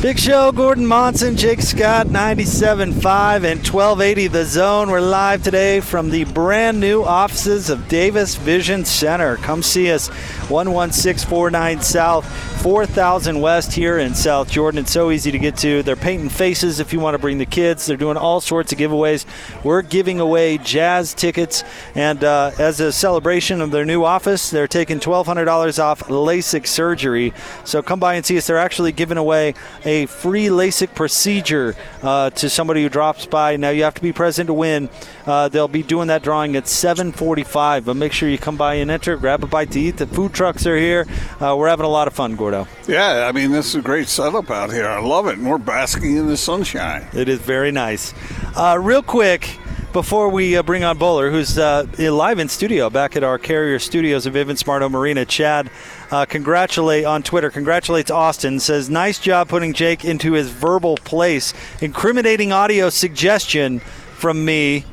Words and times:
Big 0.00 0.18
Show, 0.18 0.50
Gordon 0.50 0.86
Monson, 0.86 1.36
Jake 1.36 1.60
Scott, 1.60 2.06
97.5 2.06 3.44
and 3.44 3.60
1280 3.60 4.28
The 4.28 4.46
Zone. 4.46 4.90
We're 4.90 4.98
live 5.02 5.42
today 5.42 5.80
from 5.80 6.08
the 6.08 6.24
brand 6.24 6.80
new 6.80 7.02
offices 7.02 7.68
of 7.68 7.86
Davis 7.86 8.34
Vision 8.36 8.86
Center. 8.86 9.36
Come 9.36 9.62
see 9.62 9.92
us, 9.92 10.08
11649 10.48 11.82
South, 11.82 12.26
4000 12.62 13.42
West 13.42 13.72
here 13.72 13.98
in 13.98 14.14
South 14.14 14.50
Jordan. 14.50 14.80
It's 14.80 14.90
so 14.90 15.10
easy 15.10 15.30
to 15.32 15.38
get 15.38 15.58
to. 15.58 15.82
They're 15.82 15.96
painting 15.96 16.30
faces 16.30 16.80
if 16.80 16.94
you 16.94 17.00
want 17.00 17.14
to 17.14 17.18
bring 17.18 17.36
the 17.36 17.44
kids. 17.44 17.84
They're 17.84 17.98
doing 17.98 18.16
all 18.16 18.40
sorts 18.40 18.72
of 18.72 18.78
giveaways. 18.78 19.26
We're 19.62 19.82
giving 19.82 20.18
away 20.18 20.56
jazz 20.56 21.12
tickets, 21.12 21.62
and 21.94 22.24
uh, 22.24 22.52
as 22.58 22.80
a 22.80 22.90
celebration 22.90 23.60
of 23.60 23.70
their 23.70 23.84
new 23.84 24.04
office, 24.04 24.48
they're 24.48 24.66
taking 24.66 24.98
$1,200 24.98 25.78
off 25.78 26.04
LASIK 26.04 26.66
surgery. 26.66 27.34
So 27.64 27.82
come 27.82 28.00
by 28.00 28.14
and 28.14 28.24
see 28.24 28.38
us. 28.38 28.46
They're 28.46 28.56
actually 28.56 28.92
giving 28.92 29.18
away 29.18 29.54
free 30.06 30.46
LASIK 30.46 30.94
procedure 30.94 31.74
uh, 32.02 32.30
to 32.30 32.48
somebody 32.48 32.82
who 32.82 32.88
drops 32.88 33.26
by. 33.26 33.56
Now 33.56 33.70
you 33.70 33.82
have 33.84 33.94
to 33.94 34.02
be 34.02 34.12
present 34.12 34.46
to 34.48 34.54
win. 34.54 34.88
Uh, 35.26 35.48
they'll 35.48 35.68
be 35.68 35.82
doing 35.82 36.08
that 36.08 36.22
drawing 36.22 36.56
at 36.56 36.64
7:45. 36.64 37.84
But 37.84 37.96
make 37.96 38.12
sure 38.12 38.28
you 38.28 38.38
come 38.38 38.56
by 38.56 38.74
and 38.74 38.90
enter. 38.90 39.16
Grab 39.16 39.44
a 39.44 39.46
bite 39.46 39.70
to 39.72 39.80
eat. 39.80 39.96
The 39.98 40.06
food 40.06 40.32
trucks 40.32 40.66
are 40.66 40.76
here. 40.76 41.06
Uh, 41.40 41.56
we're 41.58 41.68
having 41.68 41.86
a 41.86 41.90
lot 41.90 42.08
of 42.08 42.14
fun, 42.14 42.36
Gordo. 42.36 42.66
Yeah, 42.86 43.26
I 43.28 43.32
mean, 43.32 43.52
this 43.52 43.66
is 43.66 43.74
a 43.76 43.82
great 43.82 44.08
setup 44.08 44.50
out 44.50 44.72
here. 44.72 44.86
I 44.86 45.00
love 45.00 45.26
it. 45.26 45.38
And 45.38 45.48
we're 45.48 45.58
basking 45.58 46.16
in 46.16 46.26
the 46.26 46.36
sunshine. 46.36 47.06
It 47.12 47.28
is 47.28 47.38
very 47.38 47.72
nice. 47.72 48.14
Uh, 48.56 48.78
real 48.80 49.02
quick, 49.02 49.58
before 49.92 50.28
we 50.28 50.56
uh, 50.56 50.62
bring 50.62 50.84
on 50.84 50.98
Bowler, 50.98 51.30
who's 51.30 51.58
uh, 51.58 51.86
live 51.98 52.38
in 52.38 52.48
studio 52.48 52.90
back 52.90 53.16
at 53.16 53.24
our 53.24 53.38
Carrier 53.38 53.78
Studios 53.78 54.26
of 54.26 54.34
Vivint 54.34 54.58
Smart 54.58 54.82
Home 54.82 54.94
Arena, 54.94 55.24
Chad, 55.24 55.70
uh, 56.10 56.24
congratulate 56.24 57.04
on 57.04 57.22
Twitter, 57.22 57.50
congratulates 57.50 58.10
Austin, 58.10 58.60
says, 58.60 58.88
nice 58.88 59.18
job 59.18 59.48
putting 59.48 59.72
Jake 59.72 60.04
into 60.04 60.32
his 60.32 60.50
verbal 60.50 60.96
place. 60.96 61.54
Incriminating 61.80 62.52
audio 62.52 62.88
suggestion 62.90 63.80
from 63.80 64.44
me. 64.44 64.84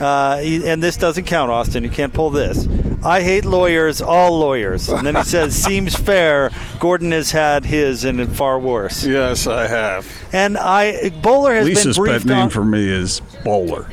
Uh, 0.00 0.38
and 0.42 0.82
this 0.82 0.96
doesn't 0.96 1.24
count, 1.24 1.50
Austin. 1.50 1.82
You 1.82 1.90
can't 1.90 2.12
pull 2.12 2.30
this. 2.30 2.68
I 3.02 3.22
hate 3.22 3.44
lawyers, 3.44 4.00
all 4.02 4.38
lawyers. 4.38 4.88
And 4.88 5.06
then 5.06 5.16
he 5.16 5.22
says, 5.24 5.54
seems 5.54 5.94
fair. 5.94 6.50
Gordon 6.78 7.12
has 7.12 7.30
had 7.30 7.64
his 7.64 8.04
and 8.04 8.34
far 8.36 8.58
worse. 8.58 9.04
Yes, 9.04 9.46
I 9.46 9.66
have. 9.66 10.06
And 10.32 10.58
I 10.58 11.10
Bowler 11.22 11.54
has 11.54 11.66
Lisa's 11.66 11.98
been 11.98 12.06
pet 12.06 12.24
name 12.24 12.38
on, 12.38 12.50
for 12.50 12.64
me 12.64 12.88
is 12.88 13.20
Bowler. 13.44 13.88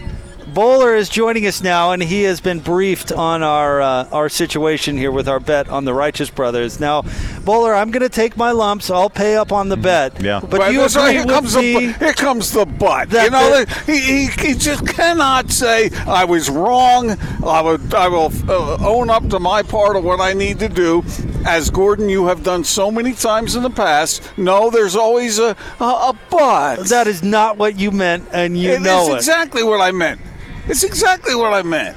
Bowler 0.53 0.95
is 0.95 1.09
joining 1.09 1.47
us 1.47 1.63
now, 1.63 1.91
and 1.91 2.03
he 2.03 2.23
has 2.23 2.39
been 2.39 2.59
briefed 2.59 3.11
on 3.11 3.41
our 3.41 3.81
uh, 3.81 4.07
our 4.11 4.29
situation 4.29 4.97
here 4.97 5.11
with 5.11 5.27
our 5.27 5.39
bet 5.39 5.67
on 5.69 5.83
the 5.85 5.93
Righteous 5.93 6.29
Brothers. 6.29 6.79
Now, 6.79 7.03
Bowler, 7.43 7.73
I'm 7.73 7.89
going 7.89 8.03
to 8.03 8.09
take 8.09 8.37
my 8.37 8.51
lumps. 8.51 8.89
I'll 8.91 9.09
pay 9.09 9.35
up 9.35 9.51
on 9.51 9.69
the 9.69 9.77
bet. 9.77 10.21
Yeah. 10.21 10.41
but 10.41 10.59
Well, 10.59 10.71
you 10.71 10.79
that's 10.81 10.95
agree 10.95 11.05
right. 11.05 11.13
Here 11.15 11.25
with 11.25 11.33
comes 11.35 11.55
me? 11.55 11.73
the 11.73 11.93
bu- 11.93 12.05
here 12.05 12.13
comes 12.13 12.51
the 12.51 12.65
but. 12.65 13.09
that 13.09 13.23
you 13.25 13.29
know, 13.31 13.63
the- 13.65 13.91
he, 13.91 13.99
he, 14.27 14.47
he 14.49 14.53
just 14.53 14.85
cannot 14.87 15.49
say 15.49 15.89
I 16.07 16.23
was 16.25 16.49
wrong. 16.49 17.11
I 17.43 17.61
will 17.61 17.95
I 17.95 18.07
will 18.07 18.31
uh, 18.49 18.77
own 18.88 19.09
up 19.09 19.27
to 19.29 19.39
my 19.39 19.63
part 19.63 19.95
of 19.95 20.03
what 20.03 20.19
I 20.21 20.33
need 20.33 20.59
to 20.59 20.69
do. 20.69 21.03
As 21.47 21.69
Gordon, 21.71 22.09
you 22.09 22.27
have 22.27 22.43
done 22.43 22.63
so 22.63 22.91
many 22.91 23.13
times 23.13 23.55
in 23.55 23.63
the 23.63 23.69
past. 23.71 24.21
No, 24.38 24.69
there's 24.69 24.95
always 24.95 25.39
a 25.39 25.55
a, 25.79 25.83
a 25.83 26.19
but. 26.29 26.75
that 26.89 27.07
is 27.07 27.23
not 27.23 27.57
what 27.57 27.79
you 27.79 27.89
meant, 27.91 28.28
and 28.31 28.55
you 28.57 28.72
It 28.73 28.81
know 28.81 29.03
is 29.03 29.09
it. 29.09 29.16
exactly 29.16 29.63
what 29.63 29.81
I 29.81 29.91
meant. 29.91 30.22
It's 30.68 30.84
exactly 30.84 31.35
what 31.35 31.53
I 31.53 31.62
meant. 31.62 31.96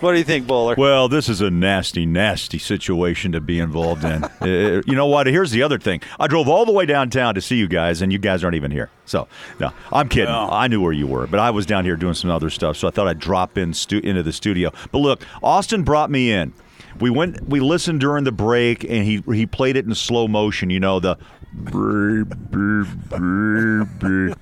what 0.00 0.12
do 0.12 0.18
you 0.18 0.24
think, 0.24 0.46
Bowler? 0.46 0.74
Well, 0.78 1.08
this 1.08 1.28
is 1.28 1.40
a 1.40 1.50
nasty, 1.50 2.06
nasty 2.06 2.58
situation 2.58 3.32
to 3.32 3.40
be 3.40 3.58
involved 3.58 4.04
in. 4.04 4.24
Uh, 4.42 4.82
you 4.86 4.96
know 4.96 5.06
what? 5.06 5.28
Here's 5.28 5.52
the 5.52 5.62
other 5.62 5.78
thing. 5.78 6.00
I 6.18 6.26
drove 6.26 6.48
all 6.48 6.64
the 6.66 6.72
way 6.72 6.84
downtown 6.84 7.36
to 7.36 7.40
see 7.40 7.54
you 7.56 7.68
guys, 7.68 8.02
and 8.02 8.12
you 8.12 8.18
guys 8.18 8.42
aren't 8.42 8.56
even 8.56 8.72
here. 8.72 8.90
So, 9.06 9.28
no, 9.60 9.70
I'm 9.92 10.08
kidding. 10.08 10.32
No. 10.32 10.48
I 10.50 10.66
knew 10.66 10.80
where 10.80 10.92
you 10.92 11.06
were, 11.06 11.28
but 11.28 11.38
I 11.38 11.50
was 11.50 11.64
down 11.64 11.84
here 11.84 11.94
doing 11.94 12.14
some 12.14 12.28
other 12.28 12.50
stuff, 12.50 12.76
so 12.76 12.88
I 12.88 12.90
thought 12.90 13.06
I'd 13.06 13.20
drop 13.20 13.56
in 13.56 13.72
stu- 13.72 14.00
into 14.02 14.24
the 14.24 14.32
studio. 14.32 14.72
But 14.90 14.98
look, 14.98 15.22
Austin 15.44 15.84
brought 15.84 16.10
me 16.10 16.32
in. 16.32 16.52
We 17.00 17.10
went. 17.10 17.48
We 17.48 17.60
listened 17.60 18.00
during 18.00 18.24
the 18.24 18.32
break, 18.32 18.84
and 18.84 19.04
he 19.04 19.22
he 19.34 19.46
played 19.46 19.76
it 19.76 19.84
in 19.86 19.94
slow 19.94 20.28
motion. 20.28 20.70
You 20.70 20.80
know 20.80 21.00
the. 21.00 21.16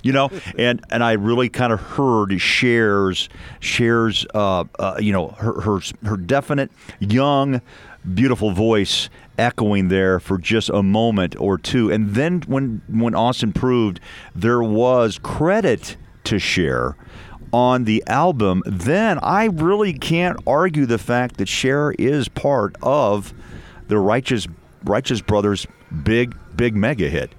You 0.03 0.13
know, 0.13 0.31
and 0.57 0.85
and 0.91 1.03
I 1.03 1.13
really 1.13 1.49
kind 1.49 1.73
of 1.73 1.81
heard 1.81 2.41
shares 2.41 3.29
shares 3.59 4.25
uh, 4.33 4.65
uh, 4.79 4.97
you 5.01 5.13
know 5.13 5.29
her, 5.39 5.61
her 5.61 5.81
her 6.05 6.17
definite 6.17 6.71
young 7.01 7.61
beautiful 8.15 8.53
voice 8.53 9.11
echoing 9.39 9.89
there 9.89 10.21
for 10.21 10.39
just 10.39 10.71
a 10.71 10.83
moment 10.83 11.39
or 11.39 11.59
two 11.59 11.91
and 11.91 12.15
then 12.15 12.41
when 12.47 12.81
when 12.89 13.15
Austin 13.15 13.53
proved 13.53 14.01
there 14.35 14.63
was 14.63 15.19
credit 15.19 15.97
to 16.25 16.39
share 16.39 16.97
on 17.53 17.85
the 17.85 18.03
album 18.07 18.63
then 18.67 19.19
I 19.23 19.47
really 19.47 19.93
can't 19.93 20.39
argue 20.47 20.87
the 20.87 20.99
fact 20.99 21.37
that 21.39 21.49
Cher 21.49 21.93
is 21.99 22.29
part 22.29 22.77
of 22.83 23.33
the 23.89 23.99
Righteous 23.99 24.47
Righteous 24.85 25.21
Brothers 25.21 25.67
big 26.05 26.37
big 26.57 26.77
mega 26.77 27.09
hit 27.09 27.33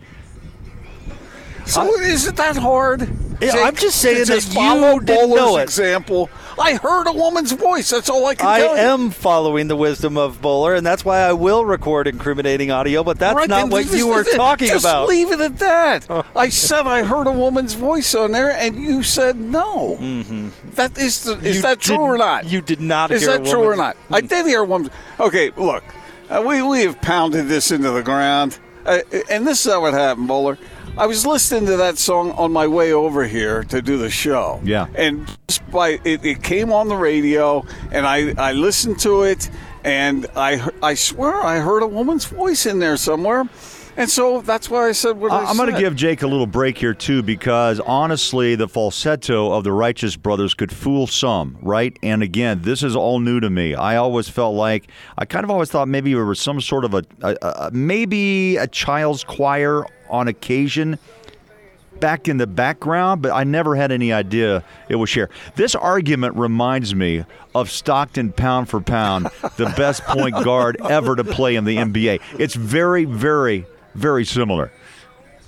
So 1.66 1.96
is 2.02 2.28
it 2.28 2.36
that 2.36 2.58
hard? 2.58 3.02
Yeah, 3.42 3.52
Jake, 3.52 3.66
I'm 3.66 3.76
just 3.76 4.02
saying 4.02 4.26
just 4.26 4.54
you 4.54 5.00
didn't 5.02 5.30
know 5.30 5.58
it. 5.58 5.64
example. 5.64 6.30
I 6.60 6.76
heard 6.76 7.08
a 7.08 7.12
woman's 7.14 7.52
voice. 7.52 7.90
That's 7.90 8.10
all 8.10 8.26
I 8.26 8.36
can 8.36 8.46
I 8.48 8.60
tell 8.60 8.76
you. 8.76 8.82
am 8.82 9.10
following 9.12 9.68
the 9.68 9.76
wisdom 9.76 10.18
of 10.18 10.42
Bowler, 10.42 10.76
and 10.76 10.86
that's 10.86 11.04
why 11.06 11.20
I 11.20 11.34
will 11.34 11.66
record 11.66 12.08
incriminating 12.08 12.72
audio. 12.72 13.04
But 13.04 13.20
that's 13.20 13.36
Right, 13.36 13.50
not 13.50 13.70
what 13.70 13.92
you 13.92 14.08
were 14.08 14.24
talking 14.24 14.68
just 14.68 14.84
about. 14.86 15.08
leave 15.08 15.32
it 15.32 15.40
at 15.42 15.60
that. 15.60 16.26
I 16.36 16.50
said 16.50 16.88
I 16.88 17.04
heard 17.04 17.28
a 17.28 17.32
woman's 17.32 17.74
voice 17.74 18.14
on 18.16 18.32
there, 18.32 18.52
and 18.52 18.76
you 18.76 19.04
said 19.04 19.38
no. 19.38 19.98
Mm-hmm. 20.00 20.50
That 20.72 20.98
is 20.98 21.24
the, 21.24 21.34
is 21.40 21.58
You 21.58 21.62
that 21.64 21.80
true 21.80 21.98
or 22.00 22.18
not? 22.18 22.46
you 22.46 22.62
did 22.62 22.82
not 22.82 23.12
Is 23.12 23.22
hear 23.22 23.36
a 23.36 23.38
that 23.40 23.50
true 23.50 23.64
or 23.64 23.76
not? 23.76 23.98
I 24.10 24.22
did 24.22 24.46
hear 24.46 24.62
a 24.62 24.66
woman. 24.66 24.92
Okay, 25.20 25.52
look, 25.58 25.84
uh, 26.30 26.44
we 26.46 26.62
we 26.62 26.82
have 26.82 27.00
pounded 27.02 27.48
this 27.48 27.72
into 27.72 27.92
the 27.92 28.04
ground, 28.04 28.58
uh, 28.86 29.00
and 29.30 29.46
this 29.48 29.66
is 29.66 29.72
how 29.72 29.86
it 29.86 29.94
happened, 29.94 30.28
Bowler. 30.28 30.58
I 30.98 31.08
was 31.08 31.26
listening 31.26 31.66
to 31.68 31.78
that 31.78 31.98
song 31.98 32.32
on 32.34 32.52
my 32.52 32.68
way 32.68 32.92
over 32.92 33.26
here 33.26 33.64
to 33.66 33.82
do 33.82 33.98
the 33.98 34.10
show. 34.10 34.60
Yeah. 34.64 34.88
and 34.96 35.26
just 35.48 35.70
by 35.72 36.00
it, 36.04 36.24
it 36.26 36.44
came 36.44 36.72
on 36.74 36.90
the 36.90 36.98
radio, 36.98 37.66
and 37.92 38.06
I 38.06 38.34
I 38.38 38.52
listened 38.54 39.00
to 39.00 39.24
it, 39.24 39.50
and 39.84 40.28
I 40.36 40.70
I 40.84 40.96
swear 40.96 41.36
I 41.36 41.60
heard 41.60 41.82
a 41.82 41.88
woman's 41.88 42.26
voice 42.26 42.66
in 42.66 42.80
there 42.80 42.98
somewhere, 42.98 43.46
and 43.98 44.10
so 44.10 44.42
that's 44.42 44.70
why 44.70 44.88
I 44.88 44.92
said 44.92 45.18
what 45.18 45.32
I, 45.32 45.46
I'm 45.46 45.58
going 45.58 45.74
to 45.74 45.80
give 45.80 45.96
Jake 45.96 46.22
a 46.22 46.28
little 46.28 46.48
break 46.48 46.78
here 46.78 46.94
too, 46.94 47.22
because 47.24 47.80
honestly, 47.82 48.56
the 48.56 48.68
falsetto 48.68 49.52
of 49.52 49.64
the 49.64 49.72
Righteous 49.72 50.16
Brothers 50.16 50.54
could 50.54 50.72
fool 50.72 51.08
some, 51.08 51.58
right? 51.62 51.98
And 52.02 52.24
again, 52.24 52.62
this 52.62 52.84
is 52.84 52.96
all 52.96 53.20
new 53.20 53.40
to 53.40 53.50
me. 53.50 53.76
I 53.76 53.98
always 53.98 54.30
felt 54.30 54.56
like 54.56 54.90
I 55.18 55.26
kind 55.26 55.44
of 55.44 55.52
always 55.52 55.70
thought 55.70 55.88
maybe 55.88 56.14
there 56.14 56.26
was 56.26 56.40
some 56.40 56.62
sort 56.62 56.86
of 56.86 56.94
a, 56.94 57.04
a, 57.22 57.36
a 57.42 57.72
maybe 57.72 58.58
a 58.58 58.68
child's 58.68 59.24
choir 59.24 59.86
on 60.10 60.28
occasion 60.28 60.98
back 62.02 62.28
in 62.28 62.38
the 62.38 62.48
background, 62.48 63.22
but 63.22 63.32
I 63.32 63.46
never 63.46 63.76
had 63.76 63.92
any 63.92 64.12
idea 64.12 64.64
it 64.90 64.96
was 64.96 65.10
Cher. 65.10 65.30
This 65.56 65.76
argument 65.76 66.36
reminds 66.36 66.94
me 66.94 67.24
of 67.56 67.72
Stockton 67.72 68.34
pound 68.34 68.68
for 68.68 68.82
pound, 68.82 69.28
the 69.56 69.72
best 69.78 70.04
point 70.04 70.34
guard 70.44 70.78
ever 70.90 71.16
to 71.16 71.24
play 71.24 71.56
in 71.56 71.64
the 71.64 71.78
NBA. 71.78 72.22
It's 72.40 72.56
very, 72.56 73.06
very, 73.06 73.66
very 73.96 74.26
similar. 74.26 74.72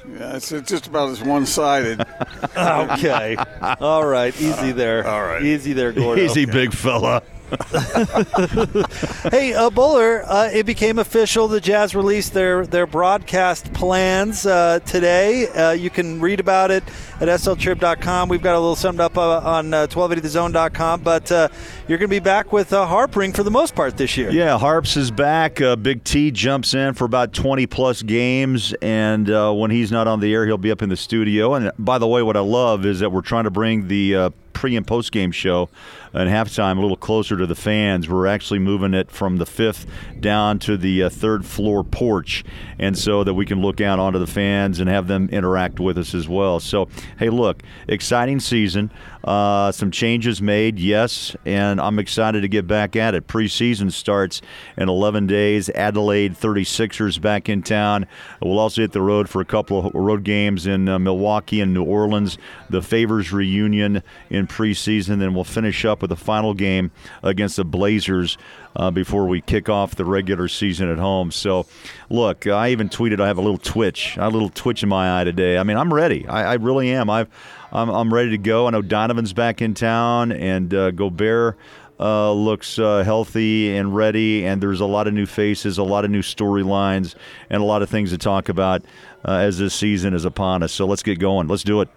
Yeah, 0.05 0.35
it's, 0.35 0.51
it's 0.51 0.69
just 0.69 0.87
about 0.87 1.09
as 1.09 1.21
one 1.23 1.45
sided. 1.45 2.05
Okay. 2.55 3.35
All 3.79 4.05
right. 4.05 4.33
Easy 4.39 4.71
there. 4.73 5.07
All 5.07 5.23
right. 5.23 5.41
Easy 5.41 5.73
there, 5.73 5.91
Gordo. 5.91 6.21
Easy, 6.21 6.45
big 6.45 6.71
fella. 6.73 7.23
Hey, 9.31 9.53
uh, 9.53 9.69
Bowler, 9.69 10.23
uh, 10.27 10.49
it 10.53 10.65
became 10.65 10.99
official. 10.99 11.47
The 11.47 11.61
Jazz 11.61 11.95
released 11.95 12.33
their, 12.33 12.65
their 12.65 12.85
broadcast 12.85 13.73
plans 13.73 14.45
uh, 14.45 14.79
today. 14.79 15.47
Uh, 15.47 15.71
you 15.71 15.89
can 15.89 16.19
read 16.19 16.39
about 16.39 16.71
it 16.71 16.83
at 17.19 17.27
sltrib.com. 17.29 18.29
We've 18.29 18.41
got 18.41 18.55
a 18.55 18.59
little 18.59 18.75
summed 18.75 18.99
up 18.99 19.17
uh, 19.17 19.39
on 19.39 19.73
uh, 19.73 19.87
1280thezone.com. 19.87 21.01
But 21.01 21.31
uh, 21.31 21.47
you're 21.87 21.97
going 21.97 22.09
to 22.09 22.15
be 22.15 22.19
back 22.19 22.51
with 22.51 22.73
uh, 22.73 22.85
Harpring 22.85 23.33
for 23.33 23.43
the 23.43 23.51
most 23.51 23.75
part 23.75 23.97
this 23.97 24.17
year. 24.17 24.29
Yeah, 24.29 24.57
Harps 24.57 24.97
is 24.97 25.09
back. 25.09 25.55
Big 25.81 26.03
T 26.03 26.31
jumps 26.31 26.73
in 26.73 26.93
for 26.93 27.05
about 27.05 27.33
20 27.33 27.65
plus 27.67 28.01
games, 28.03 28.73
and 28.81 29.27
when 29.57 29.71
he's 29.71 29.91
not 29.91 30.07
on 30.07 30.19
the 30.19 30.33
air, 30.33 30.45
he'll 30.45 30.57
be 30.57 30.71
up 30.71 30.81
in 30.81 30.89
the 30.89 30.97
studio. 30.97 31.53
And 31.53 31.71
by 31.79 31.97
the 31.97 32.07
way, 32.07 32.21
what 32.21 32.37
I 32.37 32.41
love 32.41 32.85
is 32.85 32.99
that 32.99 33.11
we're 33.11 33.21
trying 33.21 33.45
to 33.45 33.51
bring 33.51 33.87
the 33.87 34.31
pre 34.53 34.75
and 34.75 34.85
post 34.85 35.11
game 35.11 35.31
show 35.31 35.69
and 36.13 36.29
halftime 36.29 36.77
a 36.77 36.81
little 36.81 36.97
closer 36.97 37.37
to 37.37 37.45
the 37.45 37.55
fans. 37.55 38.07
We're 38.07 38.27
actually 38.27 38.59
moving 38.59 38.93
it 38.93 39.11
from 39.11 39.37
the 39.37 39.45
fifth 39.45 39.85
down 40.19 40.59
to 40.59 40.77
the 40.77 41.03
uh, 41.03 41.09
third 41.09 41.45
floor 41.45 41.83
porch, 41.83 42.43
and 42.79 42.97
so 42.97 43.23
that 43.23 43.33
we 43.33 43.45
can 43.45 43.61
look 43.61 43.81
out 43.81 43.99
onto 43.99 44.19
the 44.19 44.27
fans 44.27 44.79
and 44.79 44.89
have 44.89 45.07
them 45.07 45.29
interact 45.29 45.79
with 45.79 45.97
us 45.97 46.13
as 46.13 46.27
well. 46.27 46.59
So, 46.59 46.87
hey, 47.17 47.29
look, 47.29 47.63
exciting 47.87 48.39
season. 48.39 48.91
Uh, 49.23 49.71
some 49.71 49.89
changes 49.89 50.41
made, 50.41 50.77
yes, 50.77 51.35
and 51.45 51.79
I'm 51.79 51.97
excited 51.97 52.41
to 52.41 52.49
get 52.49 52.67
back 52.67 52.95
at 52.97 53.15
it. 53.15 53.25
Preseason 53.25 53.91
starts 53.91 54.41
in 54.75 54.89
11 54.89 55.27
days. 55.27 55.69
Adelaide 55.69 56.33
36ers 56.33 57.21
back 57.21 57.47
in 57.47 57.63
town. 57.63 58.05
We'll 58.41 58.59
also 58.59 58.81
hit 58.81 58.91
the 58.91 59.01
road 59.01 59.29
for 59.29 59.39
a 59.39 59.45
couple 59.45 59.87
of 59.87 59.93
road 59.93 60.23
games 60.23 60.67
in 60.67 60.89
uh, 60.89 60.99
Milwaukee 60.99 61.61
and 61.61 61.73
New 61.73 61.83
Orleans. 61.83 62.37
The 62.69 62.81
Favors 62.81 63.31
reunion 63.31 64.03
in 64.29 64.45
preseason. 64.45 65.19
Then 65.19 65.33
we'll 65.33 65.45
finish 65.45 65.85
up 65.85 66.02
with 66.03 66.11
a 66.11 66.15
final 66.15 66.53
game 66.53 66.91
against 67.23 67.55
the 67.55 67.65
Blazers 67.65 68.37
uh, 68.75 68.91
before 68.91 69.25
we 69.25 69.41
kick 69.41 69.69
off 69.69 69.95
the 69.95 70.05
regular 70.05 70.47
season 70.47 70.89
at 70.89 70.99
home. 70.99 71.31
So, 71.31 71.65
look, 72.09 72.45
I 72.45 72.69
even 72.69 72.89
tweeted 72.89 73.19
I 73.19 73.27
have 73.27 73.39
a 73.39 73.41
little 73.41 73.57
twitch, 73.57 74.17
a 74.19 74.29
little 74.29 74.49
twitch 74.49 74.83
in 74.83 74.89
my 74.89 75.19
eye 75.19 75.23
today. 75.23 75.57
I 75.57 75.63
mean, 75.63 75.77
I'm 75.77 75.91
ready. 75.91 76.27
I, 76.27 76.51
I 76.51 76.53
really 76.55 76.91
am. 76.91 77.09
I've, 77.09 77.29
I'm, 77.71 77.89
I'm 77.89 78.13
ready 78.13 78.31
to 78.31 78.37
go. 78.37 78.67
I 78.67 78.71
know 78.71 78.81
Donovan's 78.81 79.33
back 79.33 79.61
in 79.61 79.73
town, 79.73 80.31
and 80.31 80.71
uh, 80.73 80.91
Gobert. 80.91 81.57
Uh, 81.99 82.33
looks 82.33 82.79
uh, 82.79 83.03
healthy 83.03 83.77
and 83.77 83.95
ready, 83.95 84.45
and 84.45 84.61
there's 84.61 84.81
a 84.81 84.85
lot 84.85 85.07
of 85.07 85.13
new 85.13 85.27
faces, 85.27 85.77
a 85.77 85.83
lot 85.83 86.03
of 86.03 86.11
new 86.11 86.23
storylines, 86.23 87.15
and 87.51 87.61
a 87.61 87.65
lot 87.65 87.81
of 87.83 87.89
things 87.89 88.09
to 88.09 88.17
talk 88.17 88.49
about 88.49 88.83
uh, 89.23 89.33
as 89.33 89.59
this 89.59 89.75
season 89.75 90.13
is 90.13 90.25
upon 90.25 90.63
us. 90.63 90.73
So 90.73 90.85
let's 90.85 91.03
get 91.03 91.19
going. 91.19 91.47
Let's 91.47 91.63
do 91.63 91.81
it. 91.81 91.89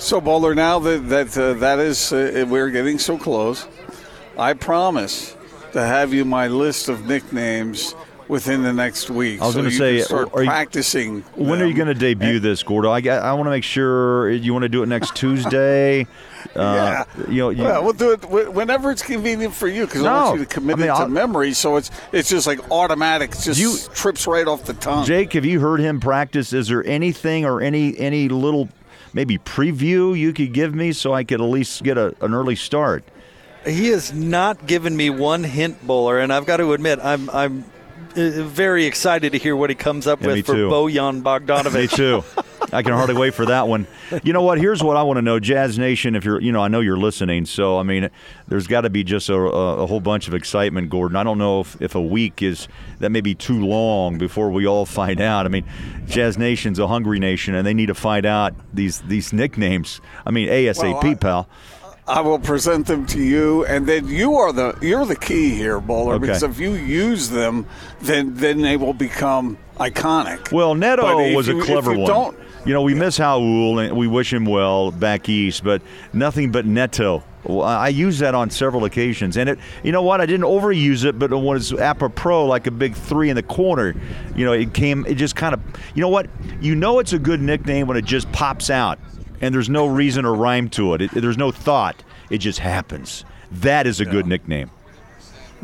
So, 0.00 0.20
Bowler, 0.20 0.54
now 0.54 0.78
that 0.80 1.08
that 1.10 1.36
uh, 1.38 1.52
that 1.54 1.78
is, 1.78 2.12
uh, 2.12 2.44
we're 2.48 2.70
getting 2.70 2.98
so 2.98 3.18
close. 3.18 3.66
I 4.38 4.54
promise 4.54 5.36
to 5.72 5.80
have 5.82 6.14
you 6.14 6.24
my 6.24 6.48
list 6.48 6.88
of 6.88 7.06
nicknames 7.06 7.94
within 8.26 8.62
the 8.62 8.72
next 8.72 9.10
week. 9.10 9.42
I 9.42 9.46
was 9.46 9.54
so 9.54 9.60
going 9.60 9.70
to 9.70 9.74
you 9.74 10.00
say, 10.00 10.00
start 10.00 10.30
are 10.32 10.42
you- 10.42 10.48
practicing. 10.48 11.20
When 11.36 11.60
are 11.60 11.66
you 11.66 11.74
going 11.74 11.88
to 11.88 11.94
debut 11.94 12.40
this, 12.40 12.62
Gordo? 12.62 12.88
I, 12.90 13.00
I 13.00 13.32
want 13.34 13.46
to 13.46 13.50
make 13.50 13.62
sure 13.64 14.30
you 14.30 14.52
want 14.54 14.62
to 14.62 14.68
do 14.70 14.82
it 14.82 14.86
next 14.86 15.14
Tuesday. 15.14 16.06
Yeah. 16.56 17.04
Uh, 17.06 17.22
you 17.28 17.36
know, 17.42 17.50
you, 17.50 17.62
well, 17.62 17.84
we'll 17.84 17.92
do 17.92 18.12
it 18.12 18.24
whenever 18.24 18.90
it's 18.90 19.02
convenient 19.02 19.52
for 19.54 19.68
you 19.68 19.84
because 19.84 20.02
I 20.04 20.20
want 20.24 20.38
you 20.38 20.44
to 20.46 20.50
commit 20.50 20.76
I 20.76 20.78
mean, 20.78 20.84
it 20.88 20.92
to 20.94 20.98
I'll- 21.00 21.08
memory. 21.08 21.52
So 21.52 21.76
it's 21.76 21.90
it's 22.12 22.30
just 22.30 22.46
like 22.46 22.70
automatic. 22.72 23.32
It 23.32 23.40
just 23.40 23.60
You- 23.60 23.76
trips 23.94 24.26
right 24.26 24.48
off 24.48 24.64
the 24.64 24.72
tongue. 24.72 25.04
Jake, 25.04 25.34
have 25.34 25.44
you 25.44 25.60
heard 25.60 25.80
him 25.80 26.00
practice? 26.00 26.52
Is 26.54 26.66
there 26.68 26.84
anything 26.86 27.44
or 27.44 27.60
any 27.60 27.96
any 27.98 28.28
little 28.30 28.68
maybe 29.12 29.38
preview 29.38 30.16
you 30.18 30.32
could 30.32 30.52
give 30.52 30.74
me 30.74 30.92
so 30.92 31.12
I 31.12 31.24
could 31.24 31.40
at 31.40 31.46
least 31.46 31.82
get 31.82 31.98
a, 31.98 32.14
an 32.20 32.34
early 32.34 32.56
start? 32.56 33.04
He 33.66 33.88
has 33.88 34.12
not 34.12 34.66
given 34.66 34.96
me 34.96 35.10
one 35.10 35.44
hint, 35.44 35.86
Bowler, 35.86 36.18
and 36.18 36.32
I've 36.32 36.46
got 36.46 36.58
to 36.58 36.72
admit, 36.72 36.98
I'm 37.02 37.28
I'm 37.30 37.64
uh, 38.16 38.42
very 38.42 38.86
excited 38.86 39.32
to 39.32 39.38
hear 39.38 39.54
what 39.54 39.70
he 39.70 39.76
comes 39.76 40.06
up 40.06 40.20
Yeah, 40.20 40.28
with 40.28 40.36
for. 40.46 40.54
Bojan 40.70 41.22
Me 41.74 41.86
too. 41.86 42.24
I 42.72 42.82
can 42.82 42.92
hardly 42.92 43.14
wait 43.14 43.34
for 43.34 43.46
that 43.46 43.66
one. 43.68 43.86
You 44.22 44.32
know 44.32 44.42
what? 44.42 44.58
Here's 44.58 44.82
what 44.82 44.96
I 44.96 45.02
want 45.02 45.16
to 45.18 45.22
know, 45.22 45.40
Jazz 45.40 45.78
Nation. 45.78 46.14
If 46.14 46.24
you're, 46.24 46.40
you 46.40 46.52
know, 46.52 46.62
I 46.62 46.68
know 46.68 46.80
you're 46.80 46.96
listening, 46.96 47.46
so 47.46 47.78
I 47.78 47.82
mean, 47.82 48.10
there's 48.48 48.66
got 48.66 48.82
to 48.82 48.90
be 48.90 49.02
just 49.04 49.28
a, 49.28 49.34
a, 49.34 49.76
a 49.82 49.86
whole 49.86 50.00
bunch 50.00 50.28
of 50.28 50.34
excitement, 50.34 50.90
Gordon. 50.90 51.16
I 51.16 51.24
don't 51.24 51.38
know 51.38 51.60
if, 51.60 51.80
if 51.82 51.94
a 51.94 52.00
week 52.02 52.42
is 52.42 52.68
that 53.00 53.10
may 53.10 53.20
be 53.20 53.34
too 53.34 53.64
long 53.64 54.18
before 54.18 54.50
we 54.50 54.66
all 54.66 54.86
find 54.86 55.20
out. 55.20 55.46
I 55.46 55.48
mean, 55.48 55.64
Jazz 56.06 56.38
Nation's 56.38 56.78
a 56.78 56.86
hungry 56.86 57.18
nation, 57.18 57.54
and 57.54 57.66
they 57.66 57.74
need 57.74 57.86
to 57.86 57.94
find 57.94 58.24
out 58.26 58.54
these 58.72 59.00
these 59.02 59.32
nicknames. 59.32 60.00
I 60.24 60.30
mean, 60.30 60.48
ASAP, 60.48 60.82
Well, 61.02 61.06
I- 61.10 61.14
pal. 61.14 61.48
I 62.06 62.22
will 62.22 62.40
present 62.40 62.88
them 62.88 63.06
to 63.06 63.20
you, 63.22 63.64
and 63.66 63.86
then 63.86 64.08
you 64.08 64.34
are 64.34 64.52
the 64.52 64.76
you're 64.82 65.06
the 65.06 65.14
key 65.14 65.50
here, 65.50 65.78
Bowler. 65.80 66.14
Okay. 66.14 66.22
Because 66.26 66.42
if 66.42 66.58
you 66.58 66.72
use 66.72 67.28
them, 67.28 67.66
then 68.00 68.34
then 68.34 68.62
they 68.62 68.76
will 68.76 68.94
become 68.94 69.58
iconic. 69.78 70.50
Well, 70.50 70.74
Neto 70.74 71.32
was 71.34 71.48
a 71.48 71.52
you- 71.52 71.60
if 71.60 71.66
clever 71.66 71.94
one. 71.96 72.34
You 72.66 72.74
know, 72.74 72.82
we 72.82 72.94
miss 72.94 73.18
Raul 73.18 73.82
and 73.82 73.96
we 73.96 74.06
wish 74.06 74.32
him 74.32 74.44
well 74.44 74.90
back 74.90 75.28
east, 75.28 75.64
but 75.64 75.80
nothing 76.12 76.52
but 76.52 76.66
Neto. 76.66 77.22
I 77.48 77.88
use 77.88 78.18
that 78.18 78.34
on 78.34 78.50
several 78.50 78.84
occasions, 78.84 79.38
and 79.38 79.48
it. 79.48 79.58
You 79.82 79.92
know 79.92 80.02
what? 80.02 80.20
I 80.20 80.26
didn't 80.26 80.44
overuse 80.44 81.06
it, 81.06 81.18
but 81.18 81.32
it 81.32 81.36
was 81.36 81.72
apropos, 81.72 82.44
like 82.44 82.66
a 82.66 82.70
big 82.70 82.94
three 82.94 83.30
in 83.30 83.36
the 83.36 83.42
corner. 83.42 83.94
You 84.36 84.44
know, 84.44 84.52
it 84.52 84.74
came. 84.74 85.06
It 85.06 85.14
just 85.14 85.36
kind 85.36 85.54
of. 85.54 85.60
You 85.94 86.02
know 86.02 86.10
what? 86.10 86.28
You 86.60 86.74
know, 86.74 86.98
it's 86.98 87.14
a 87.14 87.18
good 87.18 87.40
nickname 87.40 87.86
when 87.86 87.96
it 87.96 88.04
just 88.04 88.30
pops 88.32 88.68
out, 88.68 88.98
and 89.40 89.54
there's 89.54 89.70
no 89.70 89.86
reason 89.86 90.26
or 90.26 90.34
rhyme 90.34 90.68
to 90.70 90.92
it. 90.92 91.00
it 91.00 91.10
there's 91.12 91.38
no 91.38 91.50
thought. 91.50 92.04
It 92.28 92.38
just 92.38 92.58
happens. 92.58 93.24
That 93.50 93.86
is 93.86 94.00
a 94.00 94.04
good 94.04 94.26
nickname. 94.26 94.70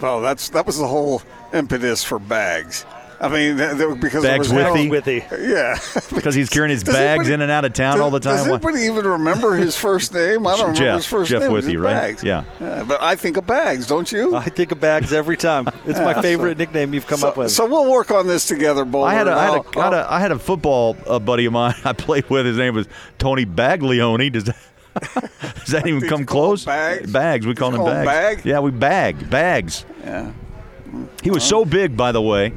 well, 0.01 0.23
that's 0.23 0.49
that 0.51 0.65
was 0.65 0.79
the 0.79 0.89
whole 0.89 1.23
impetus 1.53 2.03
for 2.03 2.19
bags. 2.19 2.87
I 3.19 3.29
mean, 3.29 3.57
th- 3.57 3.79
th- 3.79 4.01
because 4.01 4.23
there 4.23 4.33
Bags 4.39 4.53
was 4.53 4.53
Withey? 4.53 4.85
no- 4.87 4.91
Withey. 4.91 5.25
Yeah, 5.49 5.79
Because 6.15 6.35
he's 6.35 6.49
carrying 6.51 6.71
his 6.71 6.83
Does 6.83 6.95
bags 6.95 7.21
anybody- 7.29 7.35
in 7.35 7.41
and 7.41 7.51
out 7.51 7.65
of 7.65 7.73
town 7.73 7.95
does- 7.95 8.03
all 8.03 8.11
the 8.11 8.21
time. 8.21 8.37
Does 8.37 8.47
anybody 8.49 8.81
even 8.83 9.07
remember 9.07 9.55
his 9.55 9.75
first 9.77 10.13
name? 10.13 10.47
I 10.47 10.51
don't 10.51 10.61
remember 10.61 10.79
Jeff. 10.79 10.97
his 10.97 11.07
first 11.07 11.31
Jeff 11.31 11.43
name. 11.43 11.53
Was 11.53 11.65
Withey, 11.67 11.77
right? 11.83 11.93
Bags? 11.95 12.23
Yeah. 12.25 12.45
But 12.59 13.01
I 13.03 13.17
think 13.17 13.37
of 13.39 13.47
Bags, 13.47 13.87
don't 13.87 14.11
you? 14.13 14.37
I 14.37 14.45
think 14.45 14.71
of 14.73 14.81
bags 14.81 15.13
every 15.13 15.37
time. 15.37 15.69
It's 15.87 15.99
my 15.99 16.21
favorite 16.21 16.59
nickname 16.59 16.93
you've 16.93 17.07
come 17.07 17.19
so, 17.21 17.29
up 17.29 17.37
with. 17.37 17.51
so 17.51 17.67
we'll 17.67 17.91
work 17.91 18.11
on 18.11 18.27
this 18.27 18.47
together, 18.47 18.85
Bowler. 18.85 19.09
I 19.09 19.15
had 19.15 19.29
a, 19.29 19.33
I 19.33 19.45
had 19.45 19.55
and 19.55 19.65
a, 19.65 19.79
I'll- 19.79 19.83
I 19.83 19.85
had 19.85 19.95
a, 19.95 20.13
I 20.13 20.21
had 20.21 20.33
a 20.33 20.39
football 20.39 20.97
uh, 21.07 21.19
buddy 21.19 21.47
of 21.47 21.53
mine 21.53 21.75
I 21.85 21.93
played 21.95 22.29
with. 22.29 22.45
His 22.47 22.59
name 22.59 22.75
was 22.75 22.87
Tony 23.19 23.47
Baglione. 23.47 24.31
Does 24.31 24.45
that, 24.45 24.57
does 25.57 25.69
that 25.69 25.87
even 25.87 26.07
come 26.09 26.21
you 26.21 26.27
call 26.27 26.45
him 26.53 26.57
close? 26.57 26.65
Bags? 26.67 27.11
Bags. 27.13 27.47
We 27.47 27.55
call 27.55 27.71
him 27.71 27.77
call 27.77 27.89
him 27.89 28.05
bags. 28.05 28.37
Bag? 28.43 28.45
Yeah, 28.47 28.61
we 28.61 28.71
bag 28.73 29.31
bags. 29.31 29.85
Yeah. 30.05 30.33
He 31.23 31.31
was 31.31 31.43
so 31.45 31.65
big, 31.65 31.97
by 31.97 32.13
the 32.13 32.23
way. 32.23 32.53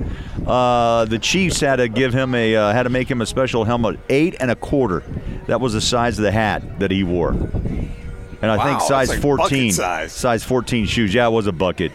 Uh, 0.45 1.05
the 1.05 1.19
Chiefs 1.19 1.59
had 1.59 1.77
to 1.77 1.87
give 1.87 2.13
him 2.13 2.33
a 2.35 2.55
uh, 2.55 2.71
had 2.73 2.83
to 2.83 2.89
make 2.89 3.09
him 3.09 3.21
a 3.21 3.25
special 3.25 3.65
helmet, 3.65 3.99
eight 4.09 4.35
and 4.39 4.49
a 4.51 4.55
quarter. 4.55 5.03
That 5.47 5.59
was 5.61 5.73
the 5.73 5.81
size 5.81 6.17
of 6.19 6.23
the 6.23 6.31
hat 6.31 6.79
that 6.79 6.91
he 6.91 7.03
wore. 7.03 7.31
And 7.31 8.49
I 8.49 8.57
Wow, 8.57 8.65
think 8.65 8.81
size 8.81 9.09
like 9.09 9.19
14, 9.21 9.71
size. 9.73 10.11
size 10.13 10.43
14 10.43 10.85
shoes. 10.85 11.13
Yeah, 11.13 11.27
it 11.27 11.31
was 11.31 11.47
a 11.47 11.51
bucket, 11.51 11.91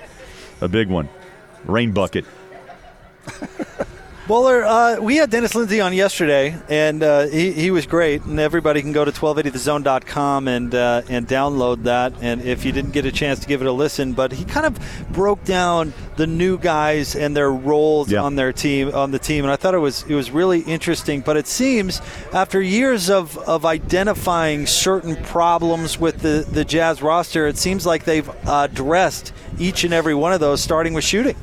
a 0.61 0.69
big 0.69 0.89
one, 0.89 1.09
rain 1.65 1.93
bucket. 1.93 2.25
Bowler, 4.27 4.65
uh, 4.65 5.01
we 5.03 5.17
had 5.17 5.29
Dennis 5.29 5.55
Lindsey 5.55 5.83
on 5.83 5.93
yesterday, 5.93 6.57
and 6.71 7.03
uh, 7.03 7.27
he, 7.27 7.53
he 7.53 7.71
was 7.71 7.85
great. 7.85 8.23
And 8.23 8.41
everybody 8.41 8.81
can 8.81 8.93
go 8.93 9.05
to 9.05 9.13
1280thezone.com 9.13 10.49
and 10.49 10.75
uh, 10.75 11.03
and 11.11 11.29
download 11.29 11.83
that. 11.83 12.15
And 12.23 12.41
if 12.41 12.65
you 12.65 12.73
didn't 12.73 12.93
get 12.93 13.05
a 13.05 13.13
chance 13.13 13.41
to 13.41 13.47
give 13.47 13.61
it 13.61 13.67
a 13.67 13.73
listen, 13.73 14.15
but 14.15 14.33
he 14.33 14.47
kind 14.47 14.65
of 14.65 14.79
broke 15.13 15.45
down 15.45 15.93
the 16.17 16.27
new 16.27 16.57
guys 16.57 17.15
and 17.15 17.37
their 17.37 17.53
roles 17.53 18.11
Yeah. 18.11 18.23
on 18.23 18.35
their 18.37 18.51
team 18.55 18.95
on 18.95 19.11
the 19.11 19.19
team, 19.19 19.45
and 19.45 19.53
I 19.53 19.57
thought 19.57 19.75
it 19.75 19.79
was 19.79 20.05
it 20.09 20.15
was 20.15 20.31
really 20.31 20.61
interesting. 20.61 21.21
But 21.21 21.37
it 21.37 21.47
seems 21.47 22.01
after 22.33 22.63
years 22.63 23.11
of, 23.11 23.37
of 23.47 23.67
identifying 23.67 24.67
certain 24.67 25.17
problems 25.17 26.01
with 26.01 26.21
the 26.21 26.47
the 26.51 26.65
Jazz 26.65 27.03
roster, 27.03 27.47
it 27.47 27.59
seems 27.59 27.85
like 27.85 28.05
they've 28.05 28.31
addressed 28.49 29.35
each 29.59 29.85
and 29.85 29.93
every 29.93 30.15
one 30.15 30.33
of 30.33 30.41
those, 30.41 30.63
starting 30.63 30.95
with 30.95 31.05
shooting. 31.05 31.37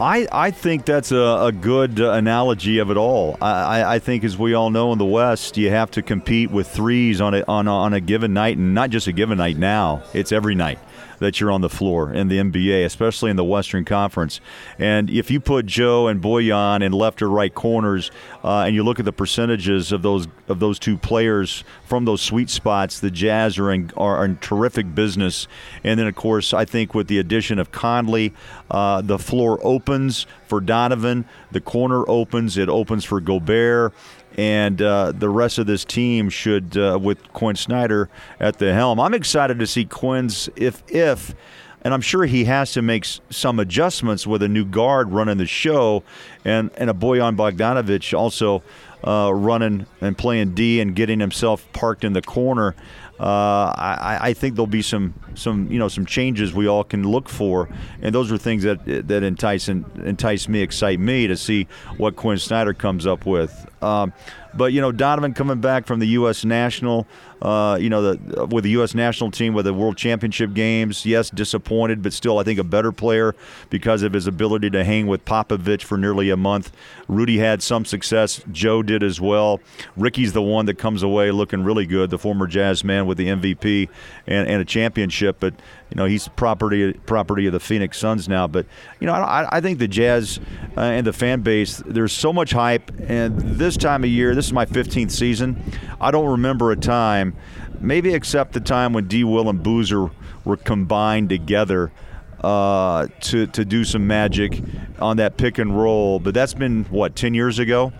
I, 0.00 0.28
I 0.30 0.50
think 0.52 0.84
that's 0.84 1.10
a, 1.12 1.16
a 1.46 1.52
good 1.52 2.00
uh, 2.00 2.12
analogy 2.12 2.78
of 2.78 2.90
it 2.90 2.96
all. 2.96 3.36
I, 3.40 3.80
I- 3.80 3.94
I 3.94 3.98
think, 3.98 4.22
as 4.22 4.36
we 4.38 4.54
all 4.54 4.70
know 4.70 4.92
in 4.92 4.98
the 4.98 5.04
West, 5.04 5.56
you 5.56 5.70
have 5.70 5.90
to 5.92 6.02
compete 6.02 6.50
with 6.50 6.68
threes 6.68 7.20
on 7.20 7.34
a, 7.34 7.42
on, 7.48 7.66
a, 7.66 7.72
on 7.72 7.92
a 7.94 8.00
given 8.00 8.32
night, 8.32 8.56
and 8.58 8.74
not 8.74 8.90
just 8.90 9.06
a 9.08 9.12
given 9.12 9.38
night 9.38 9.56
now, 9.56 10.02
it's 10.14 10.30
every 10.30 10.54
night 10.54 10.78
that 11.18 11.40
you're 11.40 11.50
on 11.50 11.60
the 11.60 11.68
floor 11.68 12.12
in 12.12 12.28
the 12.28 12.38
NBA, 12.38 12.84
especially 12.84 13.30
in 13.30 13.36
the 13.36 13.44
Western 13.44 13.84
Conference. 13.84 14.40
And 14.78 15.10
if 15.10 15.30
you 15.30 15.40
put 15.40 15.66
Joe 15.66 16.08
and 16.08 16.22
Bojan 16.22 16.82
in 16.82 16.92
left 16.92 17.22
or 17.22 17.28
right 17.28 17.54
corners, 17.54 18.10
uh, 18.44 18.60
and 18.60 18.74
you 18.74 18.82
look 18.82 18.98
at 18.98 19.04
the 19.04 19.12
percentages 19.12 19.92
of 19.92 20.02
those 20.02 20.26
of 20.48 20.60
those 20.60 20.78
two 20.78 20.96
players 20.96 21.62
from 21.84 22.04
those 22.04 22.22
sweet 22.22 22.50
spots, 22.50 23.00
the 23.00 23.10
Jazz 23.10 23.58
are 23.58 23.70
in, 23.70 23.90
are 23.96 24.24
in 24.24 24.38
terrific 24.38 24.94
business. 24.94 25.46
And 25.84 26.00
then, 26.00 26.06
of 26.06 26.14
course, 26.14 26.54
I 26.54 26.64
think 26.64 26.94
with 26.94 27.08
the 27.08 27.18
addition 27.18 27.58
of 27.58 27.70
Conley, 27.70 28.32
uh, 28.70 29.02
the 29.02 29.18
floor 29.18 29.58
opens 29.62 30.26
for 30.46 30.60
Donovan, 30.60 31.26
the 31.50 31.60
corner 31.60 32.08
opens, 32.08 32.56
it 32.56 32.68
opens 32.68 33.04
for 33.04 33.20
Gobert 33.20 33.92
and 34.38 34.80
uh, 34.80 35.10
the 35.10 35.28
rest 35.28 35.58
of 35.58 35.66
this 35.66 35.84
team 35.84 36.30
should, 36.30 36.76
uh, 36.76 36.96
with 37.02 37.32
Quinn 37.32 37.56
Snyder 37.56 38.08
at 38.38 38.58
the 38.58 38.72
helm. 38.72 39.00
I'm 39.00 39.12
excited 39.12 39.58
to 39.58 39.66
see 39.66 39.84
Quinn's 39.84 40.48
if 40.54 40.84
if, 40.86 41.34
and 41.82 41.92
I'm 41.92 42.00
sure 42.00 42.24
he 42.24 42.44
has 42.44 42.72
to 42.74 42.82
make 42.82 43.04
some 43.30 43.58
adjustments 43.58 44.28
with 44.28 44.44
a 44.44 44.48
new 44.48 44.64
guard 44.64 45.10
running 45.10 45.38
the 45.38 45.46
show, 45.46 46.04
and 46.44 46.70
and 46.76 46.88
a 46.88 46.94
Bojan 46.94 47.36
Bogdanovich 47.36 48.16
also 48.16 48.62
uh, 49.04 49.32
running 49.34 49.86
and 50.00 50.16
playing 50.16 50.54
D 50.54 50.80
and 50.80 50.94
getting 50.94 51.18
himself 51.18 51.70
parked 51.72 52.04
in 52.04 52.12
the 52.12 52.22
corner. 52.22 52.76
Uh, 53.18 53.74
I, 53.76 54.18
I 54.20 54.32
think 54.32 54.54
there'll 54.54 54.68
be 54.68 54.82
some 54.82 55.14
some 55.34 55.72
you 55.72 55.80
know 55.80 55.88
some 55.88 56.06
changes 56.06 56.54
we 56.54 56.68
all 56.68 56.84
can 56.84 57.02
look 57.02 57.28
for, 57.28 57.68
and 58.00 58.14
those 58.14 58.30
are 58.30 58.38
things 58.38 58.62
that 58.62 58.84
that 59.08 59.24
entice 59.24 59.68
entice 59.68 60.48
me, 60.48 60.62
excite 60.62 61.00
me 61.00 61.26
to 61.26 61.36
see 61.36 61.66
what 61.96 62.14
Quinn 62.14 62.38
Snyder 62.38 62.72
comes 62.72 63.04
up 63.04 63.26
with. 63.26 63.66
Um, 63.82 64.12
But 64.54 64.72
you 64.72 64.80
know, 64.80 64.92
Donovan 64.92 65.34
coming 65.34 65.60
back 65.60 65.86
from 65.86 66.00
the 66.00 66.08
U.S. 66.08 66.44
national, 66.44 67.06
uh, 67.42 67.78
you 67.80 67.90
know, 67.90 68.14
the, 68.14 68.46
with 68.46 68.64
the 68.64 68.70
U.S. 68.70 68.94
national 68.94 69.30
team 69.30 69.52
with 69.52 69.66
the 69.66 69.74
World 69.74 69.96
Championship 69.96 70.54
games. 70.54 71.04
Yes, 71.04 71.30
disappointed, 71.30 72.02
but 72.02 72.12
still, 72.12 72.38
I 72.38 72.44
think 72.44 72.58
a 72.58 72.64
better 72.64 72.90
player 72.90 73.34
because 73.68 74.02
of 74.02 74.14
his 74.14 74.26
ability 74.26 74.70
to 74.70 74.84
hang 74.84 75.06
with 75.06 75.24
Popovich 75.24 75.82
for 75.82 75.98
nearly 75.98 76.30
a 76.30 76.36
month. 76.36 76.72
Rudy 77.08 77.38
had 77.38 77.62
some 77.62 77.84
success. 77.84 78.40
Joe 78.50 78.82
did 78.82 79.02
as 79.02 79.20
well. 79.20 79.60
Ricky's 79.96 80.32
the 80.32 80.42
one 80.42 80.66
that 80.66 80.78
comes 80.78 81.02
away 81.02 81.30
looking 81.30 81.62
really 81.62 81.86
good. 81.86 82.08
The 82.10 82.18
former 82.18 82.46
Jazz 82.46 82.82
man 82.82 83.06
with 83.06 83.18
the 83.18 83.26
MVP 83.26 83.88
and, 84.26 84.48
and 84.48 84.62
a 84.62 84.64
championship, 84.64 85.36
but 85.40 85.54
you 85.90 85.96
know 85.96 86.06
he's 86.06 86.26
property 86.28 86.94
property 87.06 87.46
of 87.46 87.52
the 87.52 87.60
Phoenix 87.60 87.98
Suns 87.98 88.28
now. 88.28 88.46
But 88.46 88.66
you 88.98 89.06
know, 89.06 89.12
I, 89.12 89.58
I 89.58 89.60
think 89.60 89.78
the 89.78 89.88
Jazz 89.88 90.40
uh, 90.76 90.80
and 90.80 91.06
the 91.06 91.12
fan 91.12 91.42
base. 91.42 91.82
There's 91.84 92.12
so 92.12 92.32
much 92.32 92.52
hype, 92.52 92.90
and 93.08 93.38
this 93.38 93.67
time 93.76 94.04
of 94.04 94.10
year, 94.10 94.34
this 94.34 94.46
is 94.46 94.52
my 94.52 94.66
15th 94.66 95.10
season. 95.10 95.62
I 96.00 96.10
don't 96.10 96.30
remember 96.30 96.70
a 96.70 96.76
time, 96.76 97.36
maybe 97.80 98.14
except 98.14 98.52
the 98.52 98.60
time 98.60 98.92
when 98.92 99.06
D. 99.06 99.24
Will 99.24 99.48
and 99.48 99.62
Boozer 99.62 100.10
were 100.44 100.56
combined 100.56 101.28
together. 101.28 101.92
Uh, 102.40 103.08
to 103.20 103.48
to 103.48 103.64
do 103.64 103.82
some 103.82 104.06
magic 104.06 104.62
on 105.00 105.16
that 105.16 105.36
pick 105.36 105.58
and 105.58 105.76
roll, 105.76 106.20
but 106.20 106.34
that's 106.34 106.54
been 106.54 106.84
what 106.84 107.16
ten 107.16 107.34
years 107.34 107.58
ago 107.58 107.92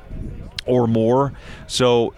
or 0.65 0.87
more. 0.87 1.33
So 1.67 2.15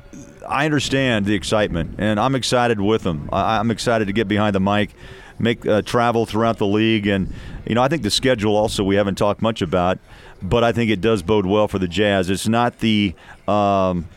I 0.46 0.64
understand 0.64 1.24
the 1.24 1.34
excitement, 1.34 1.94
and 1.98 2.18
I'm 2.18 2.34
excited 2.34 2.80
with 2.80 3.04
them. 3.04 3.30
I, 3.32 3.58
am 3.58 3.70
excited 3.70 4.06
to 4.08 4.12
get 4.12 4.28
behind 4.28 4.54
the 4.54 4.60
mic, 4.60 4.90
make 5.40 5.66
uh, 5.66 5.82
travel 5.82 6.26
throughout 6.26 6.58
the 6.58 6.66
league, 6.66 7.06
and 7.06 7.32
you 7.66 7.74
know 7.74 7.82
I 7.82 7.88
think 7.88 8.02
the 8.02 8.10
schedule 8.10 8.56
also 8.56 8.84
we 8.84 8.96
haven't 8.96 9.16
talked 9.16 9.42
much 9.42 9.62
about, 9.62 9.98
but 10.42 10.62
I 10.62 10.72
think 10.72 10.90
it 10.90 11.00
does 11.00 11.22
bode 11.22 11.46
well 11.46 11.66
for 11.66 11.78
the 11.78 11.88
Jazz. 11.88 12.30
It's 12.30 12.46
not 12.46 12.78
the 12.78 13.14
um, 13.48 14.08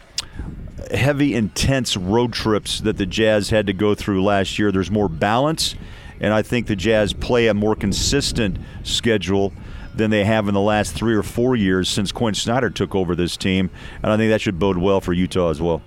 heavy, 0.91 1.33
intense 1.33 1.97
road 1.97 2.33
trips 2.33 2.81
that 2.81 2.97
the 2.97 3.05
Jazz 3.05 3.49
had 3.49 3.67
to 3.67 3.73
go 3.73 3.95
through 3.95 4.23
last 4.23 4.59
year. 4.59 4.71
There's 4.71 4.91
more 4.91 5.09
balance, 5.09 5.75
and 6.19 6.33
I 6.33 6.41
think 6.41 6.67
the 6.67 6.75
Jazz 6.75 7.13
play 7.13 7.47
a 7.47 7.53
more 7.53 7.75
consistent 7.75 8.57
schedule 8.83 9.53
than 9.95 10.09
they 10.09 10.25
have 10.25 10.47
in 10.47 10.53
the 10.53 10.61
last 10.61 10.93
three 10.93 11.15
or 11.15 11.23
four 11.23 11.55
years 11.55 11.87
since 11.87 12.11
Quinn 12.11 12.33
Snyder 12.33 12.69
took 12.69 12.95
over 12.95 13.15
this 13.15 13.37
team, 13.37 13.69
and 14.01 14.11
I 14.11 14.17
think 14.17 14.29
that 14.31 14.41
should 14.41 14.59
bode 14.59 14.77
well 14.77 15.01
for 15.01 15.13
Utah 15.13 15.49
as 15.49 15.61
well. 15.61 15.81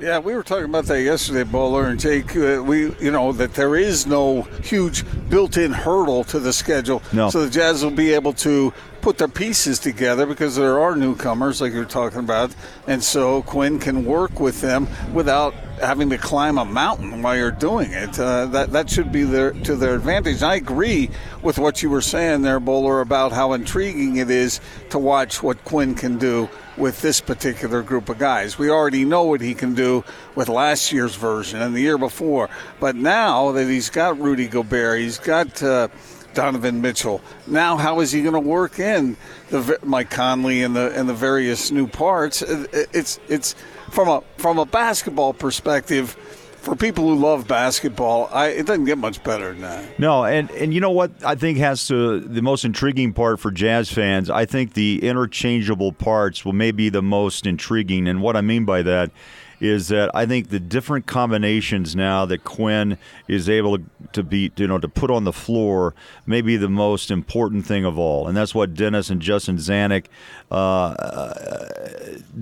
Yeah, 0.00 0.20
we 0.20 0.34
were 0.34 0.44
talking 0.44 0.66
about 0.66 0.84
that 0.84 1.02
yesterday, 1.02 1.42
Bowler 1.42 1.86
and 1.86 1.98
Jake. 1.98 2.36
Uh, 2.36 2.62
we, 2.62 2.94
you 3.00 3.10
know, 3.10 3.32
that 3.32 3.54
there 3.54 3.74
is 3.74 4.06
no 4.06 4.42
huge 4.62 5.04
built-in 5.28 5.72
hurdle 5.72 6.22
to 6.24 6.38
the 6.38 6.52
schedule, 6.52 7.02
no. 7.12 7.30
so 7.30 7.44
the 7.44 7.50
Jazz 7.50 7.82
will 7.82 7.90
be 7.90 8.12
able 8.12 8.32
to 8.34 8.72
put 9.00 9.18
their 9.18 9.28
pieces 9.28 9.80
together 9.80 10.24
because 10.24 10.54
there 10.54 10.78
are 10.78 10.94
newcomers, 10.94 11.60
like 11.60 11.72
you're 11.72 11.84
talking 11.84 12.20
about, 12.20 12.54
and 12.86 13.02
so 13.02 13.42
Quinn 13.42 13.80
can 13.80 14.04
work 14.04 14.38
with 14.38 14.60
them 14.60 14.86
without 15.12 15.52
having 15.80 16.10
to 16.10 16.18
climb 16.18 16.58
a 16.58 16.64
mountain 16.64 17.22
while 17.22 17.36
you're 17.36 17.50
doing 17.50 17.92
it. 17.92 18.18
Uh, 18.18 18.46
that 18.46 18.72
that 18.72 18.90
should 18.90 19.10
be 19.12 19.24
their, 19.24 19.52
to 19.52 19.76
their 19.76 19.94
advantage. 19.94 20.42
I 20.42 20.56
agree 20.56 21.10
with 21.42 21.58
what 21.58 21.82
you 21.82 21.90
were 21.90 22.00
saying 22.00 22.42
there, 22.42 22.60
Bowler, 22.60 23.00
about 23.00 23.32
how 23.32 23.52
intriguing 23.52 24.16
it 24.16 24.30
is 24.30 24.60
to 24.90 24.98
watch 24.98 25.42
what 25.42 25.64
Quinn 25.64 25.94
can 25.94 26.18
do 26.18 26.48
with 26.76 27.00
this 27.02 27.20
particular 27.20 27.82
group 27.82 28.08
of 28.08 28.18
guys. 28.18 28.58
We 28.58 28.70
already 28.70 29.04
know 29.04 29.24
what 29.24 29.40
he 29.40 29.54
can 29.54 29.74
do 29.74 30.04
with 30.34 30.48
last 30.48 30.92
year's 30.92 31.14
version 31.14 31.60
and 31.60 31.74
the 31.74 31.80
year 31.80 31.98
before, 31.98 32.48
but 32.80 32.94
now 32.94 33.52
that 33.52 33.68
he's 33.68 33.90
got 33.90 34.18
Rudy 34.20 34.48
Gobert, 34.48 35.00
he's 35.00 35.18
got. 35.18 35.62
Uh, 35.62 35.88
Donovan 36.34 36.80
Mitchell. 36.80 37.20
Now, 37.48 37.76
how 37.76 37.98
is 37.98 38.12
he 38.12 38.22
going 38.22 38.34
to 38.34 38.40
work 38.40 38.78
in 38.78 39.16
the 39.50 39.78
Mike 39.82 40.10
Conley 40.10 40.62
and 40.62 40.76
the 40.76 40.92
and 40.92 41.08
the 41.08 41.14
various 41.14 41.72
new 41.72 41.88
parts? 41.88 42.42
It's 42.42 43.18
it's 43.28 43.56
from 43.90 44.08
a 44.08 44.22
from 44.36 44.58
a 44.58 44.66
basketball 44.66 45.32
perspective 45.32 46.16
for 46.60 46.74
people 46.74 47.08
who 47.08 47.14
love 47.14 47.46
basketball, 47.46 48.28
I, 48.32 48.48
it 48.48 48.66
doesn't 48.66 48.84
get 48.84 48.98
much 48.98 49.22
better 49.22 49.52
than 49.52 49.62
that. 49.62 49.98
No, 49.98 50.24
and 50.24 50.50
and 50.50 50.74
you 50.74 50.80
know 50.80 50.90
what 50.90 51.12
I 51.24 51.34
think 51.34 51.58
has 51.58 51.86
to 51.88 52.20
the 52.20 52.42
most 52.42 52.64
intriguing 52.64 53.12
part 53.12 53.40
for 53.40 53.50
Jazz 53.50 53.90
fans. 53.90 54.28
I 54.28 54.44
think 54.44 54.74
the 54.74 55.02
interchangeable 55.02 55.92
parts 55.92 56.44
will 56.44 56.52
maybe 56.52 56.88
the 56.88 57.02
most 57.02 57.46
intriguing, 57.46 58.08
and 58.08 58.20
what 58.20 58.36
I 58.36 58.40
mean 58.40 58.64
by 58.64 58.82
that 58.82 59.10
is 59.60 59.88
that 59.88 60.10
I 60.14 60.26
think 60.26 60.48
the 60.48 60.60
different 60.60 61.06
combinations 61.06 61.96
now 61.96 62.24
that 62.26 62.44
Quinn 62.44 62.98
is 63.26 63.48
able 63.48 63.78
to 64.12 64.22
be, 64.22 64.52
you 64.56 64.66
know, 64.66 64.78
to 64.78 64.88
put 64.88 65.10
on 65.10 65.24
the 65.24 65.32
floor 65.32 65.94
may 66.26 66.40
be 66.40 66.56
the 66.56 66.68
most 66.68 67.10
important 67.10 67.66
thing 67.66 67.84
of 67.84 67.98
all, 67.98 68.28
and 68.28 68.36
that's 68.36 68.54
what 68.54 68.74
Dennis 68.74 69.10
and 69.10 69.20
Justin 69.20 69.56
Zanik 69.56 70.06
uh, 70.50 70.94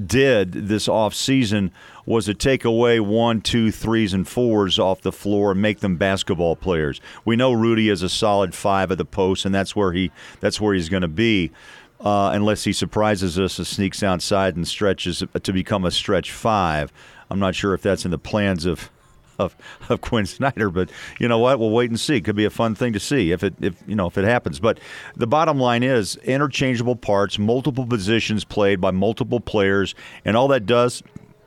did 0.07 0.53
this 0.53 0.89
off 0.89 1.15
season 1.15 1.73
was 2.05 2.27
to 2.27 2.35
take 2.35 2.65
away 2.65 3.01
one, 3.01 3.41
two, 3.41 3.73
threes, 3.73 4.15
and 4.15 4.29
fours 4.29 4.79
off 4.79 5.03
the 5.03 5.11
floor 5.11 5.53
and 5.53 5.61
make 5.61 5.81
them 5.81 5.97
basketball 5.97 6.55
players. 6.55 7.01
We 7.25 7.35
know 7.35 7.53
Rudy 7.53 7.89
is 7.89 8.03
a 8.03 8.09
solid 8.09 8.55
five 8.55 8.93
at 8.93 8.99
the 8.99 9.05
post, 9.05 9.45
and 9.45 9.55
that's 9.55 9.75
where 9.75 9.93
he 9.93 10.13
that's 10.41 10.61
where 10.61 10.75
he's 10.75 10.89
going 10.89 11.03
to 11.03 11.09
be 11.09 11.51
uh, 12.01 12.31
unless 12.33 12.65
he 12.65 12.73
surprises 12.73 13.39
us 13.39 13.59
and 13.59 13.67
sneaks 13.67 14.03
outside 14.03 14.57
and 14.57 14.67
stretches 14.67 15.23
to 15.43 15.53
become 15.53 15.85
a 15.85 15.91
stretch 15.91 16.33
five. 16.33 16.93
I'm 17.31 17.39
not 17.39 17.55
sure 17.55 17.75
if 17.75 17.83
that's 17.83 18.05
in 18.05 18.11
the 18.11 18.19
plans 18.19 18.67
of 18.67 18.91
of, 19.39 19.55
of 19.89 20.01
Quinn 20.01 20.27
Snyder, 20.27 20.71
but 20.71 20.91
you 21.19 21.29
know 21.29 21.39
what? 21.39 21.59
We'll 21.59 21.71
wait 21.71 21.91
and 21.91 22.01
see. 22.01 22.21
Could 22.21 22.37
be 22.37 22.45
a 22.45 22.51
fun 22.51 22.75
thing 22.75 22.93
to 22.95 23.01
see 23.01 23.33
if 23.33 23.43
it 23.43 23.55
if 23.61 23.83
you 23.87 23.95
know 23.95 24.07
if 24.07 24.17
it 24.19 24.25
happens. 24.25 24.61
But 24.61 24.81
the 25.15 25.27
bottom 25.27 25.59
line 25.59 25.83
is 25.83 26.17
interchangeable 26.17 26.97
parts, 26.97 27.39
multiple 27.39 27.87
positions 27.87 28.45
played 28.45 28.81
by 28.81 28.91
multiple 28.91 29.41
players, 29.41 29.95
and 30.25 30.37
all 30.37 30.49
that 30.49 30.67
does 30.67 31.03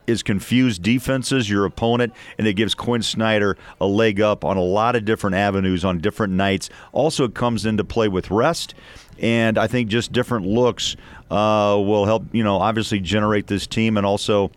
is 0.10 0.24
confuse 0.24 0.78
defenses, 0.78 1.50
your 1.50 1.66
opponent, 1.66 2.14
and 2.38 2.48
it 2.48 2.54
gives 2.54 2.76
Quinn 2.76 3.02
Snyder 3.02 3.58
a 3.80 3.86
leg 3.86 4.20
up 4.20 4.44
on 4.44 4.58
a 4.58 4.62
lot 4.62 4.96
of 4.96 5.06
different 5.06 5.36
avenues 5.36 5.86
on 5.86 6.00
different 6.00 6.34
nights. 6.34 6.70
Also, 6.92 7.24
it 7.24 7.34
comes 7.34 7.66
into 7.66 7.84
play 7.84 8.08
with 8.08 8.30
rest 8.30 8.74
and 9.22 9.58
I 9.58 9.68
think 9.68 9.90
just 9.90 10.12
different 10.12 10.46
looks 10.46 10.96
uh, 11.30 11.76
will 11.78 12.06
help. 12.06 12.24
You 12.32 12.44
know, 12.44 12.58
obviously 12.58 13.00
generate 13.00 13.48
this 13.48 13.68
team 13.68 13.98
and 13.98 14.06
also 14.06 14.52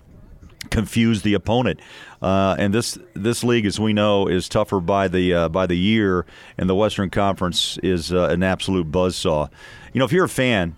confuse 0.70 1.22
the 1.22 1.34
opponent. 1.34 1.80
Uh, 2.20 2.54
and 2.58 2.72
this 2.72 2.98
this 3.14 3.42
league, 3.42 3.66
as 3.66 3.80
we 3.80 3.92
know, 3.92 4.28
is 4.28 4.48
tougher 4.48 4.80
by 4.80 5.08
the 5.08 5.34
uh, 5.34 5.48
by 5.48 5.66
the 5.66 5.76
year, 5.76 6.24
and 6.56 6.70
the 6.70 6.74
Western 6.74 7.10
Conference 7.10 7.78
is 7.82 8.12
uh, 8.12 8.28
an 8.28 8.42
absolute 8.42 8.90
buzzsaw. 8.90 9.50
You 9.92 9.98
know, 9.98 10.04
if 10.04 10.12
you're 10.12 10.24
a 10.24 10.28
fan, 10.28 10.76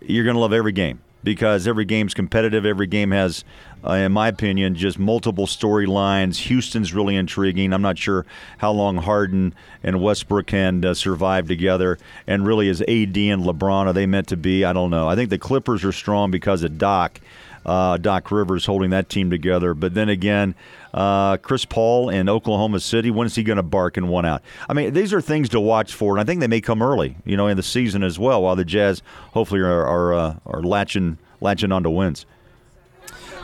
you're 0.00 0.24
going 0.24 0.34
to 0.34 0.40
love 0.40 0.52
every 0.52 0.72
game 0.72 1.00
because 1.24 1.66
every 1.66 1.84
game's 1.86 2.14
competitive. 2.14 2.64
Every 2.64 2.86
game 2.86 3.10
has, 3.10 3.44
uh, 3.84 3.94
in 3.94 4.12
my 4.12 4.28
opinion, 4.28 4.74
just 4.74 4.98
multiple 4.98 5.46
storylines. 5.46 6.36
Houston's 6.36 6.94
really 6.94 7.16
intriguing. 7.16 7.72
I'm 7.72 7.82
not 7.82 7.98
sure 7.98 8.26
how 8.58 8.70
long 8.70 8.98
Harden 8.98 9.54
and 9.82 10.00
Westbrook 10.00 10.46
can 10.46 10.84
uh, 10.84 10.94
survive 10.94 11.48
together. 11.48 11.98
And 12.26 12.46
really, 12.46 12.68
is 12.68 12.82
AD 12.82 13.16
and 13.16 13.42
LeBron 13.42 13.86
are 13.86 13.92
they 13.92 14.06
meant 14.06 14.28
to 14.28 14.36
be? 14.36 14.64
I 14.64 14.72
don't 14.72 14.90
know. 14.90 15.08
I 15.08 15.16
think 15.16 15.30
the 15.30 15.38
Clippers 15.38 15.84
are 15.84 15.92
strong 15.92 16.30
because 16.30 16.62
of 16.62 16.78
Doc. 16.78 17.20
Uh, 17.64 17.96
Doc 17.96 18.30
Rivers 18.30 18.66
holding 18.66 18.90
that 18.90 19.08
team 19.08 19.30
together. 19.30 19.74
But 19.74 19.94
then 19.94 20.08
again, 20.08 20.54
uh, 20.92 21.36
Chris 21.38 21.64
Paul 21.64 22.08
in 22.08 22.28
Oklahoma 22.28 22.80
City, 22.80 23.10
when 23.10 23.26
is 23.26 23.34
he 23.34 23.42
going 23.42 23.56
to 23.56 23.62
bark 23.62 23.96
and 23.96 24.08
one 24.08 24.24
out? 24.24 24.42
I 24.68 24.72
mean, 24.72 24.92
these 24.92 25.12
are 25.12 25.20
things 25.20 25.48
to 25.50 25.60
watch 25.60 25.92
for, 25.92 26.14
and 26.14 26.20
I 26.20 26.24
think 26.24 26.40
they 26.40 26.46
may 26.46 26.60
come 26.60 26.82
early, 26.82 27.16
you 27.24 27.36
know, 27.36 27.46
in 27.46 27.56
the 27.56 27.62
season 27.62 28.02
as 28.02 28.18
well, 28.18 28.42
while 28.42 28.56
the 28.56 28.64
Jazz 28.64 29.02
hopefully 29.32 29.60
are 29.60 29.84
are, 29.86 30.14
uh, 30.14 30.36
are 30.46 30.62
latching 30.62 31.18
latching 31.40 31.72
onto 31.72 31.90
wins. 31.90 32.26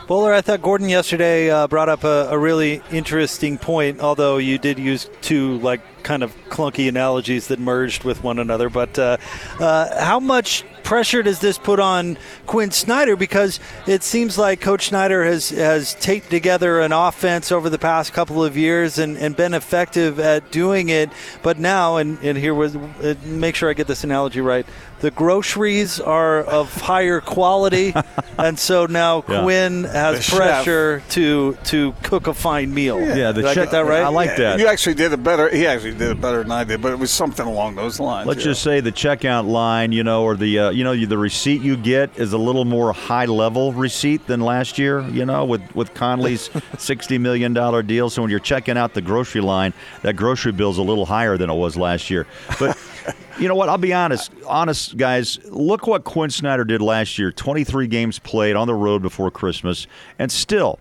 Bowler, 0.07 0.33
I 0.33 0.41
thought 0.41 0.61
Gordon 0.61 0.89
yesterday 0.89 1.49
uh, 1.49 1.67
brought 1.67 1.87
up 1.87 2.03
a, 2.03 2.27
a, 2.31 2.37
really 2.37 2.81
interesting 2.91 3.57
point, 3.57 4.01
although 4.01 4.37
you 4.37 4.57
did 4.57 4.77
use 4.77 5.09
two 5.21 5.57
like 5.59 6.03
kind 6.03 6.21
of 6.21 6.35
clunky 6.49 6.89
analogies 6.89 7.47
that 7.47 7.59
merged 7.59 8.03
with 8.03 8.21
one 8.21 8.37
another. 8.37 8.69
But 8.69 8.99
uh, 8.99 9.17
uh, 9.59 10.03
how 10.03 10.19
much 10.19 10.65
pressure 10.91 11.23
does 11.23 11.39
this 11.39 11.57
put 11.57 11.79
on 11.79 12.17
Quinn 12.47 12.69
Snyder? 12.69 13.15
Because 13.15 13.61
it 13.87 14.03
seems 14.03 14.37
like 14.37 14.59
Coach 14.59 14.89
Snyder 14.89 15.23
has, 15.23 15.47
has 15.51 15.93
taped 15.95 16.29
together 16.29 16.81
an 16.81 16.91
offense 16.91 17.49
over 17.49 17.69
the 17.69 17.79
past 17.79 18.11
couple 18.11 18.43
of 18.43 18.57
years 18.57 18.97
and, 18.97 19.17
and 19.17 19.33
been 19.33 19.53
effective 19.53 20.19
at 20.19 20.51
doing 20.51 20.89
it. 20.89 21.09
But 21.43 21.57
now, 21.57 21.95
and, 21.95 22.19
and 22.21 22.37
here 22.37 22.53
was, 22.53 22.75
uh, 22.75 23.15
make 23.23 23.55
sure 23.55 23.69
I 23.69 23.73
get 23.73 23.87
this 23.87 24.03
analogy 24.03 24.41
right, 24.41 24.65
the 25.01 25.11
groceries 25.11 25.99
are 25.99 26.41
of 26.43 26.73
higher 26.73 27.19
quality, 27.19 27.93
and 28.37 28.57
so 28.57 28.85
now 28.85 29.23
yeah. 29.27 29.41
Quinn 29.43 29.83
has 29.83 30.25
the 30.25 30.35
pressure 30.35 30.99
chef. 30.99 31.09
to 31.09 31.57
to 31.65 31.93
cook 32.03 32.27
a 32.27 32.33
fine 32.33 32.73
meal. 32.73 32.99
Yeah, 32.99 33.15
yeah 33.15 33.31
the 33.31 33.41
did 33.41 33.47
check, 33.47 33.57
I 33.57 33.63
get 33.63 33.71
that 33.71 33.85
right? 33.85 34.03
I 34.03 34.09
like 34.09 34.37
that. 34.37 34.59
You 34.59 34.67
actually 34.67 34.95
did 34.95 35.11
it 35.11 35.23
better. 35.23 35.49
He 35.49 35.65
actually 35.65 35.95
did 35.95 36.11
it 36.11 36.21
better 36.21 36.43
than 36.43 36.51
I 36.51 36.63
did, 36.63 36.81
but 36.81 36.91
it 36.91 36.99
was 36.99 37.11
something 37.11 37.45
along 37.45 37.75
those 37.75 37.99
lines. 37.99 38.27
Let's 38.27 38.41
yeah. 38.41 38.51
just 38.51 38.61
say 38.61 38.79
the 38.79 38.91
checkout 38.91 39.47
line, 39.47 39.91
you 39.91 40.03
know, 40.03 40.23
or 40.23 40.35
the 40.35 40.59
uh, 40.59 40.69
you 40.69 40.83
know, 40.83 40.95
the 40.95 41.17
receipt 41.17 41.61
you 41.61 41.75
get 41.75 42.17
is 42.17 42.33
a 42.33 42.37
little 42.37 42.65
more 42.65 42.93
high 42.93 43.25
level 43.25 43.73
receipt 43.73 44.27
than 44.27 44.39
last 44.39 44.77
year. 44.77 45.01
You 45.09 45.25
know, 45.25 45.45
with 45.45 45.75
with 45.75 45.93
Conley's 45.95 46.49
sixty 46.77 47.17
million 47.17 47.53
dollar 47.53 47.81
deal. 47.81 48.09
So 48.09 48.21
when 48.21 48.29
you're 48.29 48.39
checking 48.39 48.77
out 48.77 48.93
the 48.93 49.01
grocery 49.01 49.41
line, 49.41 49.73
that 50.03 50.15
grocery 50.15 50.51
bill's 50.51 50.77
a 50.77 50.83
little 50.83 51.05
higher 51.05 51.37
than 51.37 51.49
it 51.49 51.55
was 51.55 51.75
last 51.75 52.09
year. 52.11 52.27
But 52.59 52.77
you 53.39 53.47
know 53.47 53.55
what? 53.55 53.69
I'll 53.69 53.77
be 53.77 53.93
honest, 53.93 54.31
honest 54.45 54.97
guys. 54.97 55.39
Look 55.45 55.87
what 55.87 56.03
Quinn 56.03 56.29
Snyder 56.29 56.63
did 56.63 56.81
last 56.81 57.17
year. 57.17 57.31
Twenty 57.31 57.63
three 57.63 57.87
games 57.87 58.19
played 58.19 58.55
on 58.55 58.67
the 58.67 58.75
road 58.75 59.01
before 59.01 59.31
Christmas, 59.31 59.87
and 60.19 60.31
still 60.31 60.79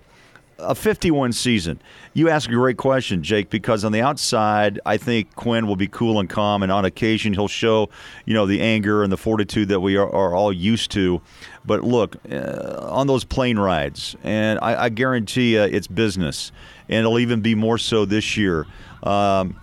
a 0.63 0.75
51 0.75 1.33
season. 1.33 1.81
You 2.13 2.29
ask 2.29 2.49
a 2.49 2.53
great 2.53 2.77
question, 2.77 3.23
Jake, 3.23 3.51
because 3.51 3.85
on 3.85 3.93
the 3.93 4.01
outside, 4.01 4.81
I 4.85 4.97
think 4.97 5.35
Quinn 5.35 5.67
will 5.67 5.77
be 5.77 5.89
cool 5.89 6.21
and 6.21 6.29
calm, 6.29 6.63
and 6.63 6.71
on 6.73 6.85
occasion 6.85 7.33
he'll 7.33 7.49
show, 7.49 7.89
you 8.25 8.35
know, 8.35 8.47
the 8.47 8.61
anger 8.61 9.03
and 9.03 9.13
the 9.13 9.17
fortitude 9.17 9.69
that 9.69 9.81
we 9.81 9.97
are, 9.97 10.09
are 10.09 10.35
all 10.35 10.53
used 10.53 10.91
to. 10.93 11.21
But 11.65 11.85
look, 11.85 12.17
uh, 12.31 12.89
on 12.91 13.07
those 13.07 13.25
plane 13.25 13.59
rides, 13.59 14.17
and 14.23 14.59
I, 14.61 14.85
I 14.85 14.89
guarantee 14.89 15.55
you 15.55 15.63
it's 15.63 15.87
business, 15.87 16.53
and 16.89 16.99
it'll 17.01 17.19
even 17.19 17.41
be 17.41 17.55
more 17.55 17.79
so 17.79 18.05
this 18.05 18.37
year. 18.37 18.67
Um, 19.03 19.57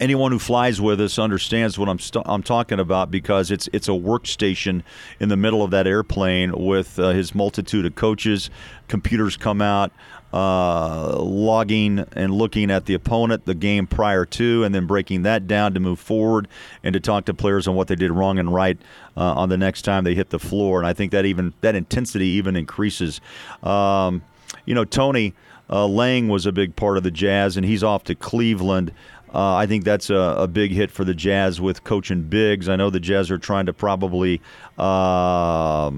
anyone 0.00 0.32
who 0.32 0.38
flies 0.38 0.80
with 0.80 1.00
us 1.00 1.18
understands 1.18 1.78
what 1.78 1.88
I'm 1.88 1.98
st- 1.98 2.24
I'm 2.26 2.42
talking 2.42 2.80
about 2.80 3.10
because 3.10 3.50
it's 3.50 3.68
it's 3.72 3.88
a 3.88 3.92
workstation 3.92 4.82
in 5.20 5.28
the 5.28 5.36
middle 5.36 5.62
of 5.62 5.70
that 5.70 5.86
airplane 5.86 6.52
with 6.52 6.98
uh, 6.98 7.10
his 7.10 7.34
multitude 7.34 7.86
of 7.86 7.94
coaches. 7.94 8.50
Computers 8.88 9.36
come 9.36 9.62
out, 9.62 9.92
uh, 10.32 11.16
logging 11.22 12.04
and 12.12 12.34
looking 12.34 12.70
at 12.70 12.86
the 12.86 12.94
opponent, 12.94 13.44
the 13.44 13.54
game 13.54 13.86
prior 13.86 14.24
to, 14.26 14.64
and 14.64 14.74
then 14.74 14.86
breaking 14.86 15.22
that 15.22 15.46
down 15.46 15.74
to 15.74 15.80
move 15.80 16.00
forward 16.00 16.48
and 16.82 16.92
to 16.92 17.00
talk 17.00 17.24
to 17.26 17.34
players 17.34 17.68
on 17.68 17.74
what 17.74 17.88
they 17.88 17.94
did 17.94 18.10
wrong 18.10 18.38
and 18.38 18.52
right 18.52 18.78
uh, 19.16 19.20
on 19.34 19.48
the 19.48 19.56
next 19.56 19.82
time 19.82 20.04
they 20.04 20.14
hit 20.14 20.30
the 20.30 20.40
floor. 20.40 20.78
And 20.78 20.86
I 20.86 20.92
think 20.92 21.12
that 21.12 21.24
even 21.24 21.54
that 21.60 21.74
intensity 21.74 22.26
even 22.26 22.56
increases. 22.56 23.20
Um, 23.62 24.22
you 24.66 24.74
know, 24.74 24.84
Tony. 24.84 25.34
Uh, 25.70 25.86
Lang 25.86 26.28
was 26.28 26.44
a 26.44 26.52
big 26.52 26.76
part 26.76 26.98
of 26.98 27.04
the 27.04 27.10
Jazz, 27.10 27.56
and 27.56 27.64
he's 27.64 27.82
off 27.82 28.04
to 28.04 28.14
Cleveland. 28.14 28.92
Uh, 29.34 29.56
I 29.56 29.66
think 29.66 29.82
that's 29.82 30.10
a, 30.10 30.36
a, 30.38 30.46
big 30.46 30.70
hit 30.70 30.92
for 30.92 31.02
the 31.04 31.12
Jazz 31.12 31.60
with 31.60 31.82
coaching 31.82 32.22
Biggs. 32.22 32.68
I 32.68 32.76
know 32.76 32.88
the 32.88 33.00
Jazz 33.00 33.32
are 33.32 33.38
trying 33.38 33.66
to 33.66 33.72
probably, 33.72 34.40
uh, 34.78 35.90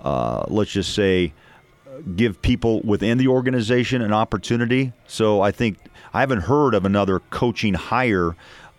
uh, 0.00 0.44
let's 0.48 0.72
just 0.72 0.92
say, 0.92 1.32
give 2.16 2.42
people 2.42 2.80
within 2.82 3.18
the 3.18 3.28
organization 3.28 4.02
an 4.02 4.12
opportunity. 4.12 4.92
So 5.06 5.42
I 5.42 5.52
think 5.52 5.78
I 6.12 6.20
haven't 6.20 6.40
heard 6.40 6.74
of 6.74 6.84
another 6.84 7.20
coaching 7.30 7.74
hire 7.74 8.34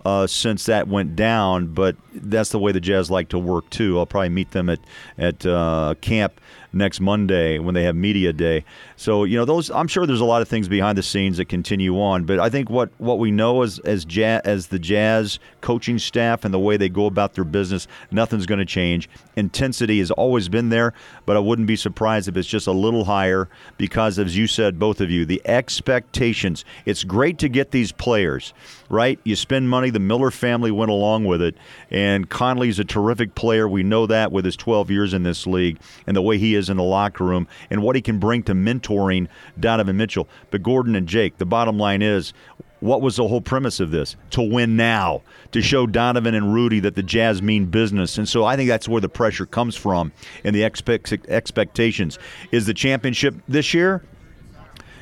uh, 0.08 0.26
since 0.26 0.68
that 0.68 0.88
went 0.88 1.18
down, 1.18 1.68
but 1.68 1.98
that's 2.14 2.52
the 2.52 2.60
way 2.60 2.72
the 2.72 2.80
Jazz 2.80 3.12
like 3.12 3.28
to 3.30 3.38
work 3.38 3.70
too. 3.70 4.00
I'll 4.00 4.06
probably 4.06 4.30
meet 4.30 4.52
them 4.52 4.70
at 4.70 4.80
at 5.18 5.46
uh, 5.46 5.96
camp 6.00 6.40
next 6.72 7.02
Monday 7.02 7.60
when 7.60 7.74
they 7.74 7.84
have 7.84 7.96
media 7.96 8.32
day. 8.32 8.64
So 8.96 9.26
you 9.26 9.38
know 9.38 9.44
those. 9.44 9.70
I'm 9.70 9.90
sure 9.90 10.06
there's 10.06 10.22
a 10.22 10.26
lot 10.26 10.42
of 10.42 10.48
things 10.48 10.70
behind 10.70 10.98
the 10.98 11.04
scenes 11.04 11.36
that 11.38 11.50
continue 11.50 12.00
on, 12.00 12.24
but 12.24 12.40
I 12.40 12.50
think 12.50 12.70
what 12.70 12.90
what 13.00 13.20
we 13.20 13.32
know 13.32 13.64
as 13.64 13.80
as 13.80 14.06
jazz, 14.06 14.42
as 14.46 14.68
the 14.68 14.80
Jazz 14.80 15.40
coaching 15.60 16.00
staff 16.00 16.46
and 16.46 16.54
the 16.54 16.60
way 16.60 16.78
they 16.78 16.88
go 16.88 17.06
about 17.06 17.34
their 17.34 17.44
business, 17.44 17.86
nothing's 18.10 18.46
going 18.46 18.60
to 18.60 18.66
change. 18.66 19.10
Intensity 19.36 20.00
has 20.00 20.10
always 20.12 20.48
been 20.48 20.70
there, 20.70 20.94
but 21.26 21.36
I 21.36 21.40
wouldn't 21.40 21.68
be 21.68 21.76
surprised 21.76 22.30
if 22.30 22.38
it's 22.38 22.48
just 22.48 22.68
a 22.68 22.72
little 22.72 23.04
higher 23.04 23.50
because, 23.78 24.18
as 24.20 24.38
you 24.38 24.48
said, 24.48 24.80
both 24.80 25.02
of 25.02 25.12
you, 25.12 25.26
the 25.26 25.42
expectations. 25.46 26.64
It's 26.86 27.04
great 27.04 27.38
to 27.40 27.50
get 27.50 27.72
these 27.72 27.92
players 27.92 28.54
right. 28.90 29.20
You 29.24 29.36
spend 29.36 29.70
money. 29.70 29.97
The 29.98 30.04
Miller 30.04 30.30
family 30.30 30.70
went 30.70 30.92
along 30.92 31.26
with 31.26 31.42
it, 31.42 31.58
and 31.90 32.30
Conley's 32.30 32.78
a 32.78 32.86
terrific 32.86 33.34
player. 33.34 33.68
We 33.68 33.82
know 33.82 34.06
that 34.06 34.32
with 34.32 34.46
his 34.46 34.56
12 34.56 34.92
years 34.92 35.12
in 35.12 35.24
this 35.24 35.48
league 35.48 35.80
and 36.06 36.16
the 36.16 36.22
way 36.22 36.38
he 36.38 36.54
is 36.54 36.70
in 36.70 36.78
the 36.78 36.84
locker 36.84 37.24
room 37.24 37.48
and 37.72 37.82
what 37.82 37.96
he 37.96 38.02
can 38.04 38.20
bring 38.20 38.44
to 38.44 38.54
mentoring 38.54 39.28
Donovan 39.60 39.98
Mitchell. 39.98 40.30
But 40.52 40.62
Gordon 40.62 40.96
and 40.96 41.08
Jake, 41.08 41.40
the 41.40 41.48
bottom 41.48 41.80
line 41.80 42.04
is 42.04 42.32
what 42.80 43.02
was 43.02 43.16
the 43.16 43.28
whole 43.28 43.42
premise 43.42 43.80
of 43.80 43.90
this? 43.90 44.16
To 44.30 44.42
win 44.44 44.76
now, 44.76 45.24
to 45.52 45.64
show 45.64 45.88
Donovan 45.88 46.36
and 46.36 46.54
Rudy 46.54 46.80
that 46.82 46.94
the 46.94 47.02
Jazz 47.02 47.42
mean 47.42 47.66
business. 47.66 48.20
And 48.20 48.30
so 48.30 48.46
I 48.46 48.56
think 48.56 48.68
that's 48.68 48.88
where 48.88 49.02
the 49.02 49.10
pressure 49.10 49.48
comes 49.48 49.76
from 49.76 50.12
and 50.44 50.56
the 50.56 50.62
expect- 50.62 51.12
expectations. 51.28 52.20
Is 52.52 52.68
the 52.68 52.76
championship 52.76 53.34
this 53.48 53.74
year? 53.74 54.04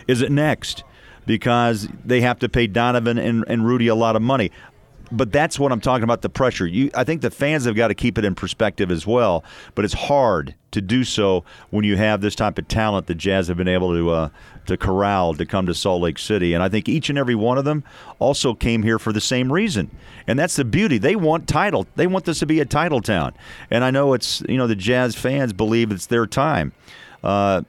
Is 0.08 0.22
it 0.22 0.32
next? 0.32 0.86
Because 1.26 1.90
they 2.06 2.22
have 2.22 2.40
to 2.40 2.50
pay 2.50 2.68
Donovan 2.68 3.18
and, 3.18 3.44
and 3.48 3.66
Rudy 3.66 3.88
a 3.88 3.96
lot 3.96 4.16
of 4.16 4.22
money 4.22 4.52
but 5.12 5.32
that's 5.32 5.60
what 5.60 5.72
I'm 5.72 5.82
talking 5.82 6.04
about 6.04 6.22
the 6.22 6.30
pressure. 6.30 6.68
You, 6.68 6.90
I 6.94 7.04
think 7.04 7.22
the 7.22 7.32
fans 7.32 7.66
have 7.66 7.76
got 7.76 7.90
to 7.90 7.96
keep 7.96 8.18
it 8.18 8.26
in 8.26 8.36
perspective 8.36 8.92
as 8.92 9.06
well. 9.06 9.44
But 9.74 9.86
it's 9.86 9.94
hard 9.94 10.56
to 10.72 10.82
do 10.82 11.04
so 11.04 11.44
when 11.70 11.86
you 11.86 11.98
have 11.98 12.22
this 12.22 12.36
type 12.36 12.58
of 12.58 12.68
talent 12.68 13.08
that 13.08 13.16
Jazz 13.16 13.48
have 13.48 13.58
been 13.58 13.68
able 13.68 13.94
to 13.94 14.10
uh, 14.12 14.30
to 14.66 14.78
corral 14.78 15.34
to 15.36 15.46
come 15.46 15.66
to 15.68 15.74
Salt 15.74 16.02
Lake 16.02 16.18
City. 16.18 16.54
And 16.54 16.62
I 16.62 16.70
think 16.70 16.90
each 16.90 17.10
and 17.10 17.18
every 17.18 17.36
one 17.36 17.58
of 17.58 17.66
them 17.66 17.84
also 18.20 18.54
came 18.54 18.84
here 18.84 19.00
for 19.00 19.14
the 19.14 19.22
same 19.22 19.52
reason, 19.52 19.90
and 20.28 20.38
that's 20.38 20.56
the 20.56 20.66
beauty. 20.66 20.98
They 20.98 21.16
want 21.16 21.48
title. 21.48 21.88
They 21.96 22.08
want 22.08 22.26
this 22.26 22.40
to 22.40 22.46
be 22.46 22.60
a 22.60 22.66
title 22.66 23.02
town. 23.02 23.34
And 23.72 23.84
I 23.84 23.92
know 23.92 24.14
it's 24.14 24.42
you 24.48 24.58
know 24.58 24.68
the 24.68 24.76
Jazz 24.76 25.16
fans 25.16 25.54
believe 25.54 25.92
it's 25.92 26.08
their 26.08 26.28
time. 26.28 26.74
Uh, 27.24 27.62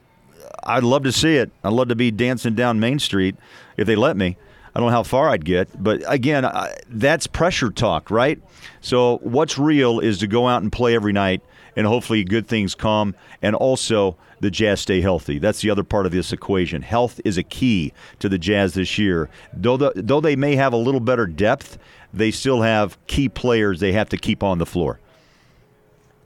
I'd 0.63 0.83
love 0.83 1.03
to 1.03 1.11
see 1.11 1.35
it. 1.35 1.51
I'd 1.63 1.73
love 1.73 1.87
to 1.89 1.95
be 1.95 2.11
dancing 2.11 2.55
down 2.55 2.79
Main 2.79 2.99
Street 2.99 3.35
if 3.77 3.87
they 3.87 3.95
let 3.95 4.17
me. 4.17 4.37
I 4.77 4.79
don't 4.79 4.89
know 4.89 4.95
how 4.95 5.01
far 5.01 5.29
I'd 5.29 5.43
get, 5.43 5.69
but 5.81 6.03
again, 6.05 6.45
I, 6.45 6.71
that's 6.87 7.25
pressure 7.25 7.71
talk, 7.71 8.11
right? 8.11 8.39
So 8.79 9.17
what's 9.23 9.57
real 9.57 9.99
is 9.99 10.19
to 10.19 10.27
go 10.27 10.47
out 10.47 10.61
and 10.61 10.71
play 10.71 10.93
every 10.93 11.13
night, 11.13 11.41
and 11.75 11.87
hopefully 11.87 12.23
good 12.23 12.45
things 12.45 12.75
come, 12.75 13.15
and 13.41 13.55
also 13.55 14.17
the 14.39 14.51
Jazz 14.51 14.79
stay 14.81 15.01
healthy. 15.01 15.39
That's 15.39 15.61
the 15.61 15.71
other 15.71 15.83
part 15.83 16.05
of 16.05 16.11
this 16.11 16.31
equation. 16.31 16.83
Health 16.83 17.19
is 17.25 17.39
a 17.39 17.43
key 17.43 17.91
to 18.19 18.29
the 18.29 18.37
Jazz 18.37 18.75
this 18.75 18.99
year. 18.99 19.31
Though 19.51 19.77
the, 19.77 19.93
though 19.95 20.21
they 20.21 20.35
may 20.35 20.55
have 20.57 20.73
a 20.73 20.77
little 20.77 21.01
better 21.01 21.25
depth, 21.25 21.79
they 22.13 22.29
still 22.29 22.61
have 22.61 23.03
key 23.07 23.29
players 23.29 23.79
they 23.79 23.93
have 23.93 24.09
to 24.09 24.17
keep 24.17 24.43
on 24.43 24.59
the 24.59 24.67
floor. 24.67 24.99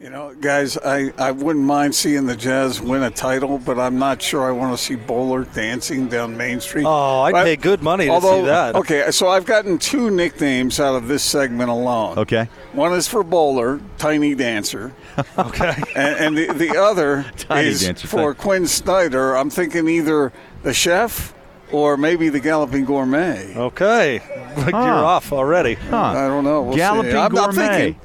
You 0.01 0.09
know, 0.09 0.33
guys, 0.33 0.79
I, 0.79 1.13
I 1.19 1.29
wouldn't 1.29 1.63
mind 1.63 1.93
seeing 1.93 2.25
the 2.25 2.35
Jazz 2.35 2.81
win 2.81 3.03
a 3.03 3.11
title, 3.11 3.59
but 3.59 3.77
I'm 3.77 3.99
not 3.99 4.19
sure 4.19 4.43
I 4.47 4.51
want 4.51 4.75
to 4.75 4.83
see 4.83 4.95
Bowler 4.95 5.43
dancing 5.43 6.07
down 6.07 6.35
Main 6.35 6.59
Street. 6.59 6.85
Oh, 6.87 7.21
I'd 7.21 7.33
but, 7.33 7.43
pay 7.43 7.55
good 7.55 7.83
money 7.83 8.05
to 8.05 8.11
although, 8.11 8.39
see 8.39 8.47
that. 8.47 8.73
Okay, 8.73 9.11
so 9.11 9.27
I've 9.27 9.45
gotten 9.45 9.77
two 9.77 10.09
nicknames 10.09 10.79
out 10.79 10.95
of 10.95 11.07
this 11.07 11.21
segment 11.21 11.69
alone. 11.69 12.17
Okay. 12.17 12.49
One 12.73 12.93
is 12.93 13.07
for 13.07 13.23
Bowler, 13.23 13.79
Tiny 13.99 14.33
Dancer. 14.33 14.91
okay. 15.37 15.75
And, 15.95 16.15
and 16.15 16.37
the, 16.37 16.51
the 16.51 16.79
other 16.79 17.23
Tiny 17.37 17.67
is 17.67 17.81
Dancer, 17.81 18.07
for 18.07 18.33
Quinn 18.33 18.65
Snyder. 18.65 19.37
I'm 19.37 19.51
thinking 19.51 19.87
either 19.87 20.33
the 20.63 20.73
chef 20.73 21.31
or 21.71 21.95
maybe 21.95 22.29
the 22.29 22.39
Galloping 22.39 22.85
Gourmet. 22.85 23.53
Okay. 23.55 24.19
You're 24.57 24.73
off 24.73 25.31
already. 25.31 25.75
Huh. 25.75 25.97
I 25.97 26.27
don't 26.27 26.43
know. 26.43 26.63
We'll 26.63 26.75
Galloping 26.75 27.11
see. 27.11 27.17
I'm, 27.17 27.37
I'm 27.37 27.51
Gourmet. 27.51 27.67
thinking. 27.67 28.01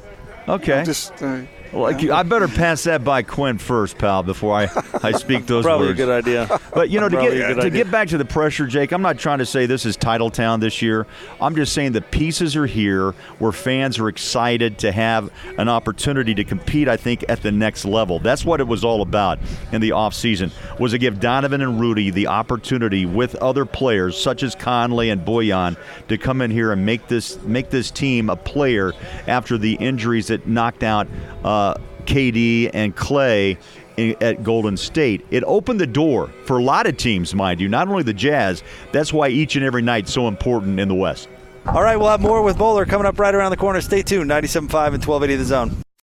Okay. 0.46 0.84
Just. 0.84 1.22
Uh, 1.22 1.40
Well, 1.76 2.12
I 2.12 2.22
better 2.22 2.48
pass 2.48 2.84
that 2.84 3.04
by 3.04 3.22
Quinn 3.22 3.58
first, 3.58 3.98
pal, 3.98 4.22
before 4.22 4.54
I, 4.54 4.68
I 5.02 5.12
speak 5.12 5.46
those 5.46 5.62
Probably 5.62 5.88
words. 5.88 6.00
Probably 6.00 6.14
a 6.14 6.22
good 6.22 6.48
idea. 6.48 6.60
But 6.72 6.88
you 6.88 7.00
know, 7.00 7.08
to 7.10 7.16
Probably 7.16 7.36
get 7.36 7.46
to 7.48 7.60
idea. 7.60 7.70
get 7.70 7.90
back 7.90 8.08
to 8.08 8.18
the 8.18 8.24
pressure, 8.24 8.66
Jake, 8.66 8.92
I'm 8.92 9.02
not 9.02 9.18
trying 9.18 9.40
to 9.40 9.46
say 9.46 9.66
this 9.66 9.84
is 9.84 9.94
title 9.94 10.30
town 10.30 10.60
this 10.60 10.80
year. 10.80 11.06
I'm 11.38 11.54
just 11.54 11.74
saying 11.74 11.92
the 11.92 12.00
pieces 12.00 12.56
are 12.56 12.64
here 12.64 13.12
where 13.40 13.52
fans 13.52 13.98
are 13.98 14.08
excited 14.08 14.78
to 14.78 14.92
have 14.92 15.30
an 15.58 15.68
opportunity 15.68 16.34
to 16.36 16.44
compete. 16.44 16.88
I 16.88 16.96
think 16.96 17.24
at 17.28 17.42
the 17.42 17.52
next 17.52 17.84
level. 17.84 18.20
That's 18.20 18.44
what 18.44 18.60
it 18.60 18.66
was 18.66 18.82
all 18.82 19.02
about 19.02 19.38
in 19.70 19.82
the 19.82 19.90
offseason, 19.90 20.52
was 20.78 20.92
to 20.92 20.98
give 20.98 21.20
Donovan 21.20 21.60
and 21.60 21.78
Rudy 21.78 22.10
the 22.10 22.28
opportunity 22.28 23.04
with 23.04 23.34
other 23.36 23.66
players 23.66 24.16
such 24.18 24.42
as 24.42 24.54
Conley 24.54 25.10
and 25.10 25.26
Bojan 25.26 25.76
to 26.08 26.16
come 26.16 26.40
in 26.40 26.50
here 26.50 26.72
and 26.72 26.86
make 26.86 27.06
this 27.08 27.38
make 27.42 27.68
this 27.68 27.90
team 27.90 28.30
a 28.30 28.36
player 28.36 28.94
after 29.26 29.58
the 29.58 29.74
injuries 29.74 30.28
that 30.28 30.46
knocked 30.46 30.82
out. 30.82 31.06
Uh, 31.44 31.65
KD 32.06 32.70
and 32.72 32.94
Clay 32.94 33.58
in, 33.96 34.16
at 34.20 34.42
Golden 34.42 34.76
State. 34.76 35.24
It 35.30 35.44
opened 35.46 35.80
the 35.80 35.86
door 35.86 36.30
for 36.44 36.58
a 36.58 36.62
lot 36.62 36.86
of 36.86 36.96
teams, 36.96 37.34
mind 37.34 37.60
you, 37.60 37.68
not 37.68 37.88
only 37.88 38.02
the 38.02 38.14
Jazz. 38.14 38.62
That's 38.92 39.12
why 39.12 39.28
each 39.28 39.56
and 39.56 39.64
every 39.64 39.82
night's 39.82 40.12
so 40.12 40.28
important 40.28 40.80
in 40.80 40.88
the 40.88 40.94
West. 40.94 41.28
All 41.66 41.82
right, 41.82 41.96
we'll 41.96 42.08
have 42.08 42.20
more 42.20 42.42
with 42.42 42.56
Bowler 42.58 42.86
coming 42.86 43.06
up 43.06 43.18
right 43.18 43.34
around 43.34 43.50
the 43.50 43.56
corner. 43.56 43.80
Stay 43.80 44.02
tuned. 44.02 44.30
97.5 44.30 44.94
and 44.94 45.04
1280 45.04 45.36
The 45.36 45.44
Zone. 45.44 45.85